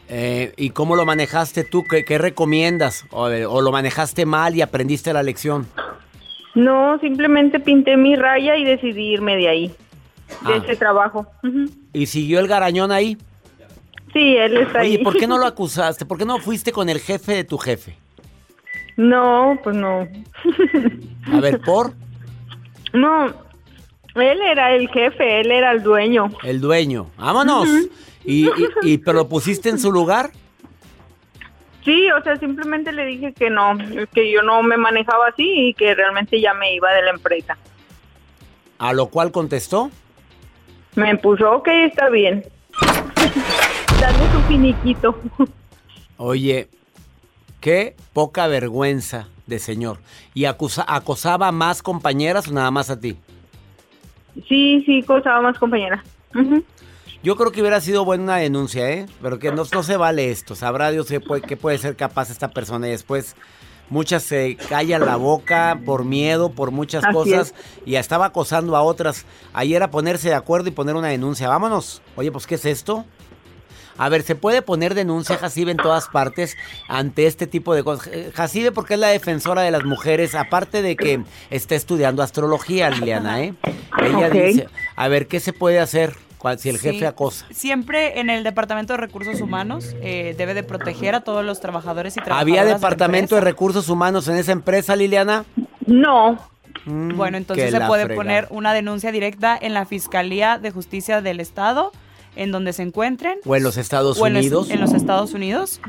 Eh, 0.08 0.54
¿Y 0.56 0.70
cómo 0.70 0.96
lo 0.96 1.04
manejaste 1.04 1.64
tú? 1.64 1.84
¿Qué, 1.84 2.18
recomiendas? 2.18 3.04
O, 3.10 3.24
¿O, 3.24 3.60
lo 3.60 3.70
manejaste 3.70 4.24
mal 4.24 4.56
y 4.56 4.62
aprendiste 4.62 5.12
la 5.12 5.22
lección? 5.22 5.66
No, 6.54 6.98
simplemente 7.00 7.60
pinté 7.60 7.96
mi 7.96 8.16
raya 8.16 8.56
y 8.56 8.64
decidí 8.64 9.12
irme 9.12 9.36
de 9.36 9.48
ahí, 9.48 9.66
de 10.46 10.54
Ah. 10.54 10.62
ese 10.64 10.76
trabajo. 10.76 11.26
¿Y 11.92 12.06
siguió 12.06 12.40
el 12.40 12.48
garañón 12.48 12.90
ahí? 12.92 13.16
Sí, 14.12 14.36
él 14.36 14.56
está 14.56 14.80
ahí. 14.80 14.94
Oye, 14.94 15.04
¿por 15.04 15.16
qué 15.16 15.26
no 15.26 15.38
lo 15.38 15.46
acusaste? 15.46 16.06
¿Por 16.06 16.18
qué 16.18 16.24
no 16.24 16.38
fuiste 16.38 16.72
con 16.72 16.88
el 16.88 16.98
jefe 17.00 17.34
de 17.34 17.44
tu 17.44 17.58
jefe? 17.58 17.96
No, 18.96 19.58
pues 19.62 19.76
no. 19.76 20.08
A 21.32 21.40
ver, 21.40 21.60
¿por? 21.60 21.92
No, 22.94 23.26
él 24.14 24.40
era 24.40 24.74
el 24.74 24.88
jefe, 24.88 25.40
él 25.40 25.52
era 25.52 25.72
el 25.72 25.82
dueño. 25.82 26.30
El 26.42 26.58
dueño. 26.60 27.10
¡Vámonos! 27.18 27.68
¿Y, 28.24 28.46
y, 28.46 28.50
y- 28.82 28.98
pero 29.04 29.18
lo 29.18 29.28
pusiste 29.28 29.68
en 29.68 29.78
su 29.78 29.92
lugar? 29.92 30.30
Sí, 31.88 32.10
o 32.10 32.22
sea, 32.22 32.36
simplemente 32.36 32.92
le 32.92 33.06
dije 33.06 33.32
que 33.32 33.48
no, 33.48 33.78
que 34.12 34.30
yo 34.30 34.42
no 34.42 34.62
me 34.62 34.76
manejaba 34.76 35.28
así 35.28 35.68
y 35.68 35.72
que 35.72 35.94
realmente 35.94 36.38
ya 36.38 36.52
me 36.52 36.74
iba 36.74 36.92
de 36.92 37.00
la 37.00 37.10
empresa. 37.12 37.56
A 38.78 38.92
lo 38.92 39.06
cual 39.06 39.32
contestó. 39.32 39.90
Me 40.96 41.16
puso, 41.16 41.50
ok, 41.50 41.66
está 41.86 42.10
bien. 42.10 42.44
Dale 44.00 44.18
su 44.32 44.40
finiquito. 44.48 45.18
Oye, 46.18 46.68
qué 47.62 47.96
poca 48.12 48.48
vergüenza 48.48 49.28
de 49.46 49.58
señor. 49.58 49.96
¿Y 50.34 50.44
acusa- 50.44 50.84
acosaba 50.86 51.48
a 51.48 51.52
más 51.52 51.82
compañeras 51.82 52.48
o 52.48 52.52
nada 52.52 52.70
más 52.70 52.90
a 52.90 53.00
ti? 53.00 53.16
Sí, 54.46 54.82
sí, 54.84 55.02
cosaba 55.04 55.40
más 55.40 55.58
compañera. 55.58 56.04
Ujú. 56.34 56.62
Yo 57.22 57.36
creo 57.36 57.50
que 57.50 57.60
hubiera 57.60 57.80
sido 57.80 58.04
buena 58.04 58.22
una 58.22 58.36
denuncia, 58.36 58.90
¿eh? 58.90 59.06
Pero 59.20 59.38
que 59.38 59.50
no, 59.50 59.64
no 59.72 59.82
se 59.82 59.96
vale 59.96 60.30
esto. 60.30 60.54
Sabrá 60.54 60.90
Dios 60.90 61.06
qué 61.08 61.20
puede, 61.20 61.42
qué 61.42 61.56
puede 61.56 61.78
ser 61.78 61.96
capaz 61.96 62.30
esta 62.30 62.48
persona 62.48 62.86
y 62.86 62.90
después 62.92 63.34
muchas 63.90 64.22
se 64.22 64.56
callan 64.68 65.04
la 65.04 65.16
boca 65.16 65.80
por 65.84 66.04
miedo, 66.04 66.50
por 66.50 66.70
muchas 66.70 67.04
Así 67.04 67.14
cosas 67.14 67.54
y 67.84 67.96
estaba 67.96 68.26
acosando 68.26 68.76
a 68.76 68.82
otras. 68.82 69.24
Ayer 69.52 69.82
a 69.82 69.90
ponerse 69.90 70.28
de 70.28 70.34
acuerdo 70.34 70.68
y 70.68 70.72
poner 70.72 70.94
una 70.94 71.08
denuncia. 71.08 71.48
Vámonos. 71.48 72.02
Oye, 72.14 72.30
pues 72.30 72.46
¿qué 72.46 72.54
es 72.54 72.64
esto? 72.64 73.04
A 73.96 74.08
ver, 74.08 74.22
¿se 74.22 74.36
puede 74.36 74.62
poner 74.62 74.94
denuncia, 74.94 75.36
Jacibe, 75.38 75.72
en 75.72 75.76
todas 75.76 76.06
partes 76.06 76.56
ante 76.86 77.26
este 77.26 77.48
tipo 77.48 77.74
de 77.74 77.82
cosas? 77.82 78.06
Eh, 78.12 78.30
Jacibe, 78.32 78.70
porque 78.70 78.94
es 78.94 79.00
la 79.00 79.08
defensora 79.08 79.62
de 79.62 79.72
las 79.72 79.82
mujeres, 79.82 80.36
aparte 80.36 80.82
de 80.82 80.94
que 80.94 81.24
está 81.50 81.74
estudiando 81.74 82.22
astrología, 82.22 82.90
Liliana, 82.90 83.42
¿eh? 83.42 83.54
Ella 84.00 84.30
dice, 84.30 84.68
a 84.94 85.08
ver, 85.08 85.26
¿qué 85.26 85.40
se 85.40 85.52
puede 85.52 85.80
hacer 85.80 86.14
si 86.58 86.68
el 86.68 86.78
Sí. 86.78 86.92
jefe 86.92 87.06
acosa? 87.06 87.46
Siempre 87.50 88.20
en 88.20 88.30
el 88.30 88.44
Departamento 88.44 88.92
de 88.92 88.98
Recursos 88.98 89.40
Humanos 89.40 89.94
eh, 90.02 90.34
debe 90.38 90.54
de 90.54 90.62
proteger 90.62 91.14
a 91.14 91.20
todos 91.20 91.44
los 91.44 91.60
trabajadores 91.60 92.16
y 92.16 92.20
trabajadoras 92.20 92.42
¿Había 92.60 92.64
departamento 92.74 93.34
de 93.34 93.40
recursos 93.40 93.88
humanos 93.88 94.28
en 94.28 94.36
esa 94.36 94.52
empresa, 94.52 94.94
Liliana? 94.96 95.44
No, 95.86 96.38
bueno, 96.86 97.36
entonces 97.36 97.70
se 97.70 97.80
puede 97.82 98.14
poner 98.14 98.46
una 98.50 98.72
denuncia 98.72 99.12
directa 99.12 99.58
en 99.60 99.74
la 99.74 99.84
Fiscalía 99.84 100.58
de 100.58 100.70
Justicia 100.70 101.20
del 101.20 101.40
Estado, 101.40 101.92
en 102.36 102.52
donde 102.52 102.72
se 102.72 102.82
encuentren. 102.82 103.38
O 103.44 103.56
en 103.56 103.62
los 103.62 103.76
Estados 103.76 104.18
o 104.20 104.26
en 104.26 104.34
los- 104.34 104.40
Unidos. 104.42 104.70
En 104.70 104.80
los 104.80 104.92
Estados 104.94 105.32
Unidos, 105.34 105.80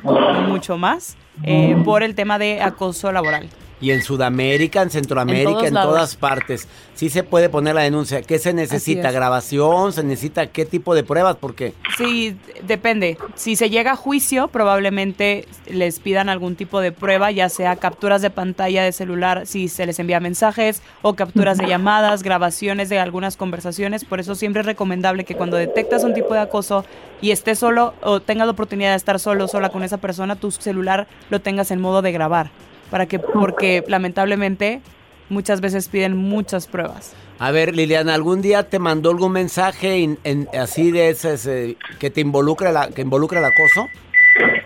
mucho 0.47 0.77
más, 0.77 1.15
eh, 1.43 1.75
por 1.85 2.01
el 2.03 2.15
tema 2.15 2.39
de 2.39 2.61
acoso 2.61 3.11
laboral. 3.11 3.49
Y 3.81 3.91
en 3.91 4.01
Sudamérica, 4.01 4.81
en 4.81 4.89
Centroamérica, 4.89 5.67
En 5.67 5.73
todas 5.73 6.15
partes. 6.15 6.67
Sí 6.93 7.09
se 7.09 7.23
puede 7.23 7.49
poner 7.49 7.75
la 7.75 7.81
denuncia. 7.81 8.21
¿Qué 8.21 8.39
se 8.39 8.53
necesita? 8.53 9.07
es. 9.07 9.13
¿Grabación? 9.13 9.93
¿Se 9.93 10.03
necesita 10.03 10.47
qué 10.47 10.65
tipo 10.65 10.93
de 10.95 11.03
pruebas? 11.03 11.37
Porque 11.37 11.73
Sí, 11.97 12.37
depende. 12.63 13.17
Si 13.35 13.55
se 13.55 13.69
llega 13.69 13.91
a 13.91 13.95
juicio, 13.95 14.47
probablemente 14.49 15.45
les 15.67 15.99
pidan 15.99 16.29
algún 16.29 16.55
tipo 16.55 16.81
de 16.81 16.91
prueba, 16.91 17.31
ya 17.31 17.49
sea 17.49 17.75
capturas 17.75 18.21
de 18.21 18.29
pantalla 18.29 18.83
de 18.83 18.91
celular, 18.91 19.45
si 19.45 19.67
se 19.67 19.85
les 19.85 19.99
envía 19.99 20.19
mensajes, 20.19 20.81
o 21.01 21.15
capturas 21.15 21.57
de 21.57 21.67
llamadas, 21.69 22.23
grabaciones 22.23 22.89
de 22.89 22.99
algunas 22.99 23.37
conversaciones. 23.37 24.05
Por 24.05 24.19
eso 24.19 24.35
siempre 24.35 24.61
es 24.61 24.65
recomendable 24.65 25.23
que 25.23 25.35
cuando 25.35 25.57
detectas 25.57 26.03
un 26.03 26.13
tipo 26.13 26.33
de 26.33 26.41
acoso 26.41 26.85
y 27.21 27.31
estés 27.31 27.59
solo 27.59 27.93
o 28.01 28.19
tengas 28.19 28.47
la 28.47 28.53
oportunidad 28.53 28.91
de 28.91 28.97
estar 28.97 29.19
solo 29.19 29.45
o 29.45 29.47
sola 29.47 29.69
con 29.69 29.83
esa 29.83 29.97
persona, 29.97 30.35
tu 30.35 30.51
celular 30.51 31.07
lo 31.29 31.41
tengas 31.41 31.71
en 31.71 31.81
modo 31.81 32.01
de 32.01 32.11
grabar. 32.11 32.51
Para 32.89 33.05
que, 33.05 33.19
porque 33.19 33.83
lamentablemente 33.87 34.81
muchas 35.29 35.61
veces 35.61 35.87
piden 35.87 36.17
muchas 36.17 36.67
pruebas. 36.67 37.13
A 37.37 37.51
ver, 37.51 37.75
Liliana, 37.75 38.15
¿algún 38.15 38.41
día 38.41 38.63
te 38.69 38.79
mandó 38.79 39.11
algún 39.11 39.31
mensaje 39.31 39.99
in- 39.99 40.17
en- 40.23 40.49
así 40.59 40.91
de 40.91 41.09
esas 41.09 41.45
eh, 41.45 41.77
que 41.99 42.09
te 42.09 42.21
involucra 42.21 42.71
la, 42.71 42.89
que 42.89 43.01
involucra 43.01 43.39
el 43.39 43.45
acoso? 43.45 43.87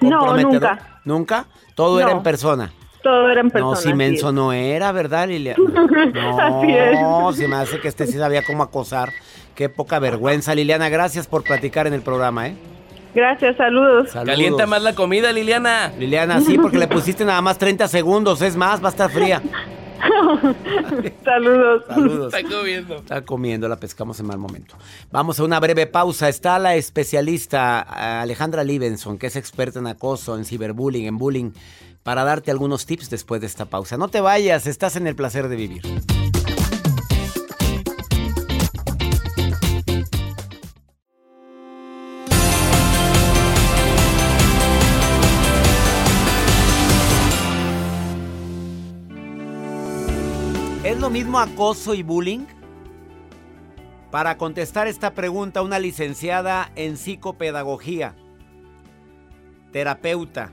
No, 0.02 0.36
nunca. 0.38 1.00
¿Nunca? 1.06 1.46
Todo 1.76 2.00
era 2.00 2.12
No. 2.12 2.18
en 2.18 2.24
persona. 2.24 2.72
Todo 3.04 3.30
era 3.30 3.42
en 3.42 3.52
persona. 3.52 3.72
No, 3.72 3.76
si 3.76 3.94
menso 3.94 4.30
es. 4.30 4.34
no 4.34 4.54
era, 4.54 4.92
¿verdad, 4.92 5.28
Liliana? 5.28 5.58
No, 6.14 6.40
Así 6.40 6.72
es. 6.72 7.36
se 7.38 7.48
me 7.48 7.56
hace 7.58 7.80
que 7.80 7.88
este 7.90 8.08
sí 8.08 8.14
sabía 8.18 8.44
cómo 8.44 8.64
acosar. 8.64 9.12
Qué 9.56 9.70
poca 9.70 10.00
vergüenza, 10.00 10.56
Liliana. 10.56 10.90
Gracias 10.90 11.28
por 11.28 11.44
platicar 11.44 11.86
en 11.88 11.94
el 11.94 12.02
programa, 12.02 12.48
¿eh? 12.48 12.56
Gracias, 13.14 13.58
saludos. 13.58 14.10
Saludos. 14.10 14.36
Calienta 14.36 14.66
más 14.66 14.82
la 14.82 14.94
comida, 14.96 15.32
Liliana. 15.32 15.92
Liliana, 15.98 16.42
sí, 16.42 16.58
porque 16.58 16.78
le 16.78 16.88
pusiste 16.88 17.24
nada 17.26 17.42
más 17.42 17.58
30 17.58 17.88
segundos. 17.88 18.42
Es 18.42 18.56
más, 18.56 18.82
va 18.82 18.88
a 18.88 18.92
estar 18.92 19.12
fría. 19.12 19.42
Saludos. 21.24 21.84
Saludos. 21.88 22.34
Está 22.34 22.50
comiendo. 22.50 22.96
Está 22.96 23.22
comiendo, 23.22 23.68
la 23.68 23.78
pescamos 23.78 24.20
en 24.20 24.28
mal 24.28 24.38
momento. 24.38 24.76
Vamos 25.12 25.40
a 25.40 25.44
una 25.44 25.60
breve 25.60 25.88
pausa. 25.88 26.28
Está 26.28 26.60
la 26.60 26.76
especialista 26.76 27.86
eh, 27.90 28.00
Alejandra 28.22 28.64
Libenson, 28.64 29.18
que 29.18 29.28
es 29.28 29.36
experta 29.36 29.80
en 29.80 29.88
acoso, 29.88 30.38
en 30.38 30.46
ciberbullying, 30.46 31.06
en 31.06 31.18
bullying, 31.18 31.52
para 32.04 32.24
darte 32.24 32.52
algunos 32.52 32.86
tips 32.86 33.10
después 33.10 33.42
de 33.42 33.48
esta 33.48 33.66
pausa. 33.66 33.98
No 33.98 34.08
te 34.08 34.22
vayas, 34.22 34.68
estás 34.68 34.96
en 34.96 35.08
el 35.08 35.16
placer 35.16 35.48
de 35.48 35.56
vivir. 35.56 35.82
¿Es 50.84 51.00
lo 51.00 51.10
mismo 51.10 51.40
acoso 51.40 51.94
y 51.94 52.04
bullying? 52.04 52.46
Para 54.12 54.38
contestar 54.38 54.86
esta 54.90 55.14
pregunta, 55.14 55.62
una 55.62 55.80
licenciada 55.80 56.74
en 56.76 56.98
psicopedagogía, 56.98 58.16
terapeuta, 59.72 60.52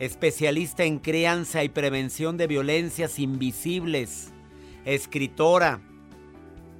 especialista 0.00 0.82
en 0.82 0.98
crianza 0.98 1.62
y 1.62 1.68
prevención 1.68 2.36
de 2.36 2.48
violencias 2.48 3.20
invisibles, 3.20 4.32
escritora, 4.84 5.80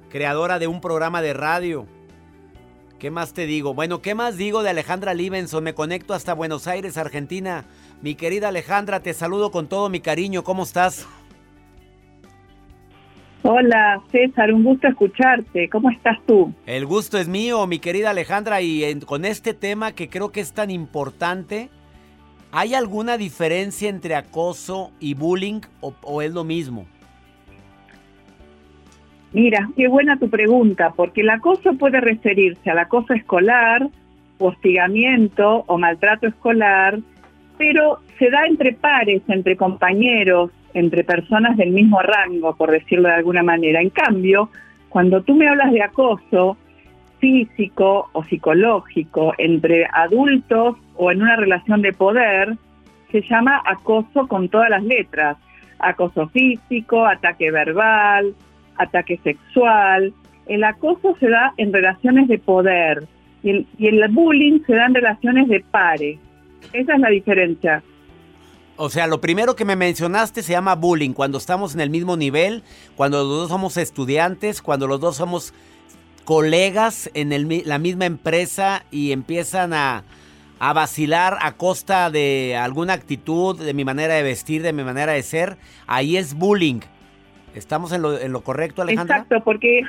creadora 0.09 0.59
de 0.59 0.67
un 0.67 0.81
programa 0.81 1.21
de 1.21 1.33
radio. 1.33 1.87
¿Qué 2.99 3.11
más 3.11 3.31
te 3.31 3.45
digo? 3.45 3.73
Bueno, 3.73 4.01
¿qué 4.01 4.13
más 4.13 4.35
digo 4.35 4.61
de 4.61 4.71
Alejandra 4.71 5.13
Libenson? 5.13 5.63
Me 5.63 5.73
conecto 5.73 6.13
hasta 6.13 6.33
Buenos 6.33 6.67
Aires, 6.67 6.97
Argentina. 6.97 7.63
Mi 8.01 8.15
querida 8.15 8.49
Alejandra, 8.49 8.99
te 8.99 9.13
saludo 9.13 9.51
con 9.51 9.69
todo 9.69 9.87
mi 9.87 10.01
cariño. 10.01 10.43
¿Cómo 10.43 10.63
estás? 10.63 11.07
Hola 13.41 14.01
César, 14.11 14.53
un 14.53 14.63
gusto 14.63 14.87
escucharte. 14.87 15.69
¿Cómo 15.69 15.89
estás 15.89 16.17
tú? 16.25 16.53
El 16.65 16.85
gusto 16.85 17.17
es 17.17 17.27
mío, 17.27 17.65
mi 17.67 17.79
querida 17.79 18.09
Alejandra, 18.09 18.61
y 18.61 18.83
en- 18.83 18.99
con 19.01 19.23
este 19.25 19.53
tema 19.53 19.93
que 19.93 20.09
creo 20.09 20.31
que 20.31 20.41
es 20.41 20.53
tan 20.53 20.69
importante, 20.69 21.69
¿hay 22.51 22.73
alguna 22.73 23.17
diferencia 23.17 23.89
entre 23.89 24.15
acoso 24.15 24.91
y 24.99 25.13
bullying 25.13 25.61
o, 25.79 25.93
o 26.01 26.21
es 26.21 26.33
lo 26.33 26.43
mismo? 26.43 26.85
Mira, 29.31 29.69
qué 29.77 29.87
buena 29.87 30.17
tu 30.17 30.29
pregunta, 30.29 30.91
porque 30.95 31.21
el 31.21 31.29
acoso 31.29 31.73
puede 31.75 32.01
referirse 32.01 32.69
al 32.71 32.79
acoso 32.79 33.13
escolar, 33.13 33.87
hostigamiento 34.39 35.63
o 35.67 35.77
maltrato 35.77 36.27
escolar, 36.27 36.99
pero 37.57 37.99
se 38.17 38.29
da 38.31 38.45
entre 38.47 38.73
pares, 38.73 39.21
entre 39.27 39.55
compañeros, 39.55 40.49
entre 40.73 41.03
personas 41.03 41.57
del 41.57 41.71
mismo 41.71 42.01
rango, 42.01 42.55
por 42.55 42.71
decirlo 42.71 43.09
de 43.09 43.15
alguna 43.15 43.43
manera. 43.43 43.81
En 43.81 43.89
cambio, 43.89 44.49
cuando 44.89 45.21
tú 45.21 45.35
me 45.35 45.47
hablas 45.47 45.71
de 45.71 45.83
acoso 45.83 46.57
físico 47.19 48.09
o 48.13 48.23
psicológico 48.23 49.33
entre 49.37 49.85
adultos 49.91 50.77
o 50.95 51.11
en 51.11 51.21
una 51.21 51.35
relación 51.35 51.81
de 51.81 51.93
poder, 51.93 52.55
se 53.11 53.21
llama 53.21 53.61
acoso 53.65 54.27
con 54.27 54.49
todas 54.49 54.69
las 54.69 54.83
letras. 54.83 55.37
Acoso 55.79 56.27
físico, 56.29 57.05
ataque 57.05 57.51
verbal, 57.51 58.33
ataque 58.77 59.17
sexual. 59.23 60.13
El 60.47 60.63
acoso 60.63 61.15
se 61.19 61.29
da 61.29 61.53
en 61.57 61.71
relaciones 61.71 62.27
de 62.27 62.39
poder 62.39 63.03
y 63.43 63.51
el, 63.51 63.67
y 63.77 63.87
el 63.87 64.07
bullying 64.09 64.61
se 64.65 64.75
da 64.75 64.87
en 64.87 64.95
relaciones 64.95 65.47
de 65.47 65.61
pares. 65.71 66.19
Esa 66.73 66.93
es 66.95 66.99
la 66.99 67.09
diferencia. 67.09 67.83
O 68.81 68.89
sea, 68.89 69.07
lo 69.07 69.19
primero 69.19 69.57
que 69.57 69.65
me 69.65 69.75
mencionaste 69.75 70.41
se 70.41 70.53
llama 70.53 70.73
bullying, 70.75 71.11
cuando 71.11 71.37
estamos 71.37 71.75
en 71.75 71.81
el 71.81 71.89
mismo 71.89 72.15
nivel, 72.15 72.63
cuando 72.95 73.17
los 73.17 73.27
dos 73.27 73.49
somos 73.49 73.75
estudiantes, 73.75 74.61
cuando 74.61 74.87
los 74.87 75.01
dos 75.01 75.17
somos 75.17 75.53
colegas 76.23 77.11
en 77.13 77.33
el 77.33 77.63
la 77.65 77.77
misma 77.77 78.05
empresa 78.05 78.85
y 78.89 79.11
empiezan 79.11 79.73
a, 79.73 80.05
a 80.59 80.71
vacilar 80.71 81.37
a 81.41 81.57
costa 81.57 82.09
de 82.09 82.55
alguna 82.55 82.93
actitud, 82.93 83.59
de 83.59 83.73
mi 83.73 83.83
manera 83.83 84.13
de 84.13 84.23
vestir, 84.23 84.61
de 84.61 84.71
mi 84.71 84.83
manera 84.85 85.11
de 85.11 85.23
ser, 85.23 85.57
ahí 85.85 86.15
es 86.15 86.33
bullying. 86.33 86.79
¿Estamos 87.55 87.91
en 87.91 88.01
lo, 88.01 88.17
en 88.17 88.31
lo 88.31 88.41
correcto, 88.45 88.81
Alejandra? 88.81 89.17
Exacto, 89.17 89.43
porque 89.43 89.81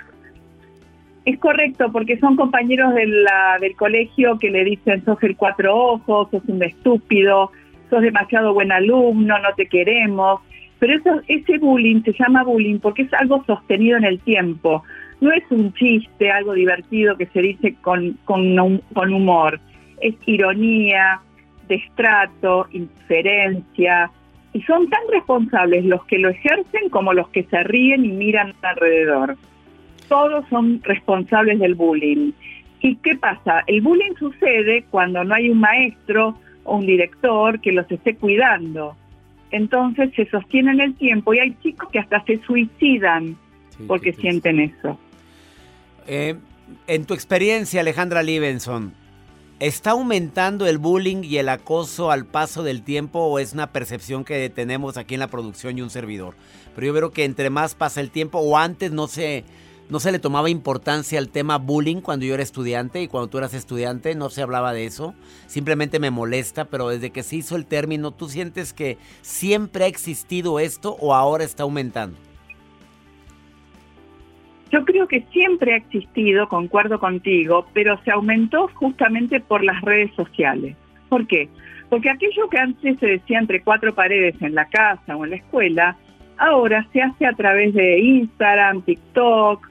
es 1.27 1.39
correcto, 1.39 1.93
porque 1.93 2.19
son 2.19 2.35
compañeros 2.35 2.93
de 2.95 3.07
la- 3.07 3.59
del 3.61 3.77
colegio 3.77 4.37
que 4.41 4.51
le 4.51 4.65
dicen 4.65 5.05
sos 5.05 5.23
el 5.23 5.37
cuatro 5.37 5.77
ojos, 5.77 6.27
sos 6.33 6.43
un 6.49 6.61
estúpido, 6.65 7.53
sos 7.91 8.03
demasiado 8.03 8.55
buen 8.55 8.73
alumno, 8.73 9.39
no 9.39 9.49
te 9.57 9.67
queremos. 9.67 10.41
Pero 10.79 10.95
eso, 10.95 11.21
ese 11.29 11.59
bullying 11.59 12.03
se 12.03 12.13
llama 12.19 12.43
bullying 12.43 12.79
porque 12.79 13.03
es 13.03 13.13
algo 13.13 13.45
sostenido 13.45 13.99
en 13.99 14.05
el 14.05 14.19
tiempo. 14.21 14.83
No 15.21 15.31
es 15.33 15.45
un 15.51 15.75
chiste, 15.75 16.31
algo 16.31 16.55
divertido 16.55 17.17
que 17.19 17.27
se 17.27 17.43
dice 17.43 17.75
con, 17.83 18.17
con, 18.25 18.59
hum- 18.59 18.81
con 18.95 19.13
humor. 19.13 19.61
Es 20.01 20.15
ironía, 20.25 21.21
destrato, 21.69 22.67
indiferencia. 22.73 24.11
Y 24.53 24.63
son 24.63 24.89
tan 24.89 25.03
responsables 25.13 25.85
los 25.85 26.05
que 26.07 26.19
lo 26.19 26.31
ejercen 26.31 26.89
como 26.91 27.13
los 27.13 27.29
que 27.29 27.43
se 27.45 27.63
ríen 27.65 28.05
y 28.05 28.09
miran 28.13 28.55
alrededor. 28.63 29.37
Todos 30.09 30.45
son 30.49 30.81
responsables 30.83 31.59
del 31.61 31.75
bullying. 31.75 32.33
¿Y 32.81 32.97
qué 32.97 33.15
pasa? 33.17 33.63
El 33.67 33.83
bullying 33.83 34.15
sucede 34.19 34.85
cuando 34.91 35.23
no 35.23 35.35
hay 35.35 35.51
un 35.51 35.61
maestro 35.61 36.37
o 36.65 36.77
un 36.77 36.87
director 36.87 37.61
que 37.61 37.73
los 37.73 37.91
esté 37.91 38.17
cuidando. 38.17 38.97
Entonces 39.51 40.11
se 40.15 40.29
sostiene 40.31 40.73
en 40.73 40.81
el 40.81 40.95
tiempo 40.95 41.35
y 41.35 41.41
hay 41.41 41.57
chicos 41.63 41.89
que 41.91 41.99
hasta 41.99 42.23
se 42.25 42.39
suicidan 42.39 43.37
porque 43.87 44.13
sienten 44.13 44.61
eso. 44.61 44.99
Eh, 46.07 46.37
en 46.87 47.05
tu 47.05 47.15
experiencia, 47.15 47.81
Alejandra 47.81 48.23
Libenson, 48.23 48.93
¿está 49.59 49.91
aumentando 49.93 50.67
el 50.67 50.79
bullying 50.79 51.25
y 51.25 51.39
el 51.39 51.49
acoso 51.49 52.11
al 52.11 52.27
paso 52.27 52.63
del 52.63 52.83
tiempo 52.83 53.21
o 53.21 53.39
es 53.39 53.53
una 53.53 53.73
percepción 53.73 54.25
que 54.25 54.49
tenemos 54.51 54.97
aquí 54.97 55.15
en 55.15 55.21
la 55.21 55.29
producción 55.29 55.79
y 55.79 55.83
un 55.83 55.91
servidor? 55.91 56.35
Pero 56.75 56.87
yo 56.89 56.93
veo 56.93 57.11
que 57.11 57.25
entre 57.25 57.51
más 57.51 57.75
pasa 57.75 58.01
el 58.01 58.11
tiempo 58.11 58.39
o 58.39 58.57
antes 58.57 58.93
no 58.93 59.09
se, 59.09 59.45
no 59.91 59.99
se 59.99 60.13
le 60.13 60.21
tomaba 60.21 60.49
importancia 60.49 61.19
al 61.19 61.29
tema 61.29 61.59
bullying 61.59 62.01
cuando 62.01 62.25
yo 62.25 62.35
era 62.35 62.43
estudiante 62.43 63.03
y 63.03 63.09
cuando 63.09 63.29
tú 63.29 63.39
eras 63.39 63.55
estudiante 63.55 64.15
no 64.15 64.31
se 64.31 64.43
hablaba 64.43 64.73
de 64.73 64.87
eso. 64.87 65.15
Simplemente 65.47 65.99
me 65.99 66.11
molesta, 66.11 66.67
pero 66.67 66.89
desde 66.89 67.11
que 67.11 67.25
se 67.25 67.37
hizo 67.37 67.57
el 67.57 67.67
término, 67.67 68.13
¿tú 68.13 68.29
sientes 68.29 68.73
que 68.73 68.99
siempre 69.21 69.85
ha 69.85 69.89
existido 69.89 70.61
esto 70.61 70.97
o 71.01 71.13
ahora 71.13 71.43
está 71.43 71.65
aumentando? 71.65 72.17
Yo 74.71 74.85
creo 74.85 75.09
que 75.09 75.25
siempre 75.33 75.75
ha 75.75 75.79
existido, 75.79 76.49
concuerdo 76.49 77.01
contigo, 77.01 77.67
pero 77.75 78.01
se 78.05 78.13
aumentó 78.13 78.69
justamente 78.75 79.41
por 79.41 79.65
las 79.65 79.81
redes 79.83 80.15
sociales. 80.15 80.77
¿Por 81.09 81.27
qué? 81.27 81.49
Porque 81.89 82.09
aquello 82.09 82.49
que 82.49 82.59
antes 82.59 82.97
se 83.01 83.07
decía 83.07 83.41
entre 83.41 83.63
cuatro 83.63 83.93
paredes 83.93 84.41
en 84.41 84.55
la 84.55 84.67
casa 84.67 85.17
o 85.17 85.25
en 85.25 85.31
la 85.31 85.37
escuela, 85.37 85.97
ahora 86.39 86.87
se 86.93 87.03
hace 87.03 87.27
a 87.27 87.33
través 87.33 87.75
de 87.75 87.99
Instagram, 87.99 88.83
TikTok, 88.83 89.70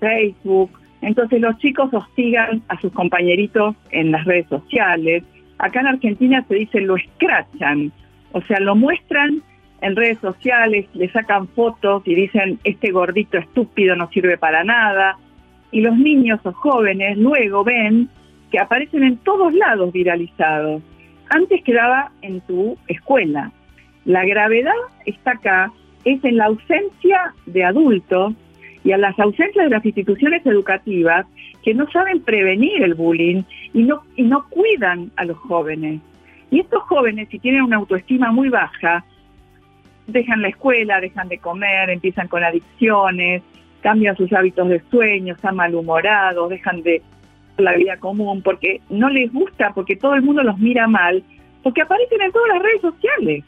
Facebook. 0.00 0.70
Entonces 1.02 1.40
los 1.40 1.56
chicos 1.58 1.92
hostigan 1.92 2.62
a 2.68 2.80
sus 2.80 2.92
compañeritos 2.92 3.76
en 3.90 4.12
las 4.12 4.24
redes 4.24 4.46
sociales. 4.48 5.24
Acá 5.58 5.80
en 5.80 5.86
Argentina 5.86 6.44
se 6.48 6.54
dice 6.54 6.80
lo 6.80 6.96
escrachan, 6.96 7.92
o 8.32 8.40
sea, 8.42 8.60
lo 8.60 8.74
muestran 8.74 9.42
en 9.80 9.96
redes 9.96 10.18
sociales, 10.20 10.86
le 10.94 11.10
sacan 11.10 11.48
fotos 11.48 12.02
y 12.06 12.14
dicen 12.14 12.58
este 12.64 12.90
gordito 12.90 13.38
estúpido 13.38 13.96
no 13.96 14.08
sirve 14.10 14.36
para 14.36 14.64
nada. 14.64 15.16
Y 15.72 15.80
los 15.80 15.96
niños 15.96 16.40
o 16.44 16.52
jóvenes 16.52 17.16
luego 17.16 17.64
ven 17.64 18.08
que 18.50 18.58
aparecen 18.58 19.04
en 19.04 19.16
todos 19.18 19.54
lados 19.54 19.92
viralizados. 19.92 20.82
Antes 21.30 21.62
quedaba 21.62 22.10
en 22.22 22.40
tu 22.42 22.76
escuela. 22.88 23.52
La 24.04 24.24
gravedad 24.24 24.72
está 25.06 25.32
acá, 25.32 25.72
es 26.04 26.22
en 26.24 26.36
la 26.38 26.46
ausencia 26.46 27.34
de 27.46 27.64
adultos 27.64 28.34
y 28.84 28.92
a 28.92 28.98
las 28.98 29.18
ausencias 29.18 29.64
de 29.64 29.70
las 29.70 29.84
instituciones 29.84 30.44
educativas 30.46 31.26
que 31.62 31.74
no 31.74 31.90
saben 31.90 32.22
prevenir 32.22 32.82
el 32.82 32.94
bullying 32.94 33.42
y 33.74 33.82
no, 33.82 34.02
y 34.16 34.22
no 34.22 34.46
cuidan 34.48 35.10
a 35.16 35.24
los 35.24 35.36
jóvenes. 35.38 36.00
Y 36.50 36.60
estos 36.60 36.82
jóvenes, 36.84 37.28
si 37.30 37.38
tienen 37.38 37.62
una 37.62 37.76
autoestima 37.76 38.32
muy 38.32 38.48
baja, 38.48 39.04
dejan 40.06 40.42
la 40.42 40.48
escuela, 40.48 41.00
dejan 41.00 41.28
de 41.28 41.38
comer, 41.38 41.90
empiezan 41.90 42.28
con 42.28 42.42
adicciones, 42.42 43.42
cambian 43.82 44.16
sus 44.16 44.32
hábitos 44.32 44.68
de 44.68 44.80
sueño, 44.90 45.34
están 45.34 45.56
malhumorados, 45.56 46.50
dejan 46.50 46.82
de 46.82 47.02
la 47.58 47.74
vida 47.74 47.98
común 47.98 48.42
porque 48.42 48.80
no 48.88 49.08
les 49.10 49.32
gusta, 49.32 49.72
porque 49.74 49.96
todo 49.96 50.14
el 50.14 50.22
mundo 50.22 50.42
los 50.42 50.58
mira 50.58 50.86
mal, 50.86 51.22
porque 51.62 51.82
aparecen 51.82 52.22
en 52.22 52.32
todas 52.32 52.48
las 52.48 52.62
redes 52.62 52.80
sociales. 52.80 53.44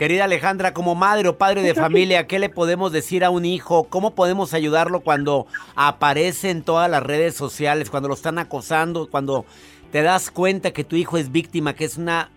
Querida 0.00 0.24
Alejandra, 0.24 0.72
como 0.72 0.94
madre 0.94 1.28
o 1.28 1.36
padre 1.36 1.60
de 1.60 1.74
familia, 1.74 2.26
¿qué 2.26 2.38
le 2.38 2.48
podemos 2.48 2.90
decir 2.90 3.22
a 3.22 3.28
un 3.28 3.44
hijo? 3.44 3.84
¿Cómo 3.90 4.14
podemos 4.14 4.54
ayudarlo 4.54 5.00
cuando 5.00 5.46
aparece 5.76 6.48
en 6.48 6.62
todas 6.62 6.90
las 6.90 7.02
redes 7.02 7.34
sociales, 7.34 7.90
cuando 7.90 8.08
lo 8.08 8.14
están 8.14 8.38
acosando, 8.38 9.10
cuando 9.10 9.44
te 9.92 10.00
das 10.00 10.30
cuenta 10.30 10.70
que 10.70 10.84
tu 10.84 10.96
hijo 10.96 11.18
es 11.18 11.30
víctima, 11.30 11.74
que 11.74 11.84
es 11.84 11.98
una, 11.98 12.30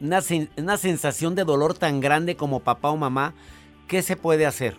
una, 0.00 0.20
una 0.56 0.76
sensación 0.78 1.34
de 1.34 1.44
dolor 1.44 1.76
tan 1.76 2.00
grande 2.00 2.36
como 2.36 2.60
papá 2.60 2.88
o 2.88 2.96
mamá? 2.96 3.34
¿Qué 3.86 4.00
se 4.00 4.16
puede 4.16 4.46
hacer? 4.46 4.76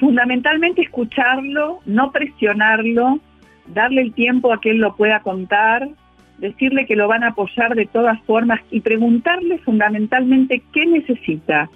Fundamentalmente 0.00 0.80
escucharlo, 0.80 1.80
no 1.84 2.12
presionarlo, 2.12 3.20
darle 3.66 4.00
el 4.00 4.14
tiempo 4.14 4.54
a 4.54 4.60
que 4.62 4.70
él 4.70 4.78
lo 4.78 4.96
pueda 4.96 5.20
contar, 5.20 5.86
decirle 6.38 6.86
que 6.86 6.96
lo 6.96 7.08
van 7.08 7.24
a 7.24 7.28
apoyar 7.28 7.74
de 7.74 7.86
todas 7.86 8.20
formas 8.22 8.60
y 8.70 8.80
preguntarle 8.80 9.58
fundamentalmente 9.58 10.62
qué 10.72 10.86
necesita. 10.86 11.68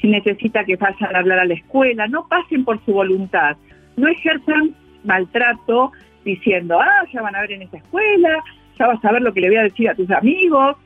Si 0.00 0.08
necesita 0.08 0.64
que 0.64 0.76
vayan 0.76 1.14
a 1.14 1.18
hablar 1.18 1.38
a 1.40 1.44
la 1.44 1.54
escuela, 1.54 2.06
no 2.06 2.26
pasen 2.28 2.64
por 2.64 2.82
su 2.84 2.92
voluntad, 2.92 3.56
no 3.96 4.08
ejerzan 4.08 4.74
maltrato 5.04 5.92
diciendo, 6.24 6.78
ah, 6.80 7.06
ya 7.12 7.22
van 7.22 7.36
a 7.36 7.40
ver 7.40 7.52
en 7.52 7.62
esa 7.62 7.78
escuela, 7.78 8.42
ya 8.78 8.86
vas 8.86 9.04
a 9.04 9.12
ver 9.12 9.22
lo 9.22 9.32
que 9.32 9.40
le 9.40 9.48
voy 9.48 9.56
a 9.56 9.62
decir 9.64 9.88
a 9.88 9.94
tus 9.94 10.10
amigos. 10.10 10.76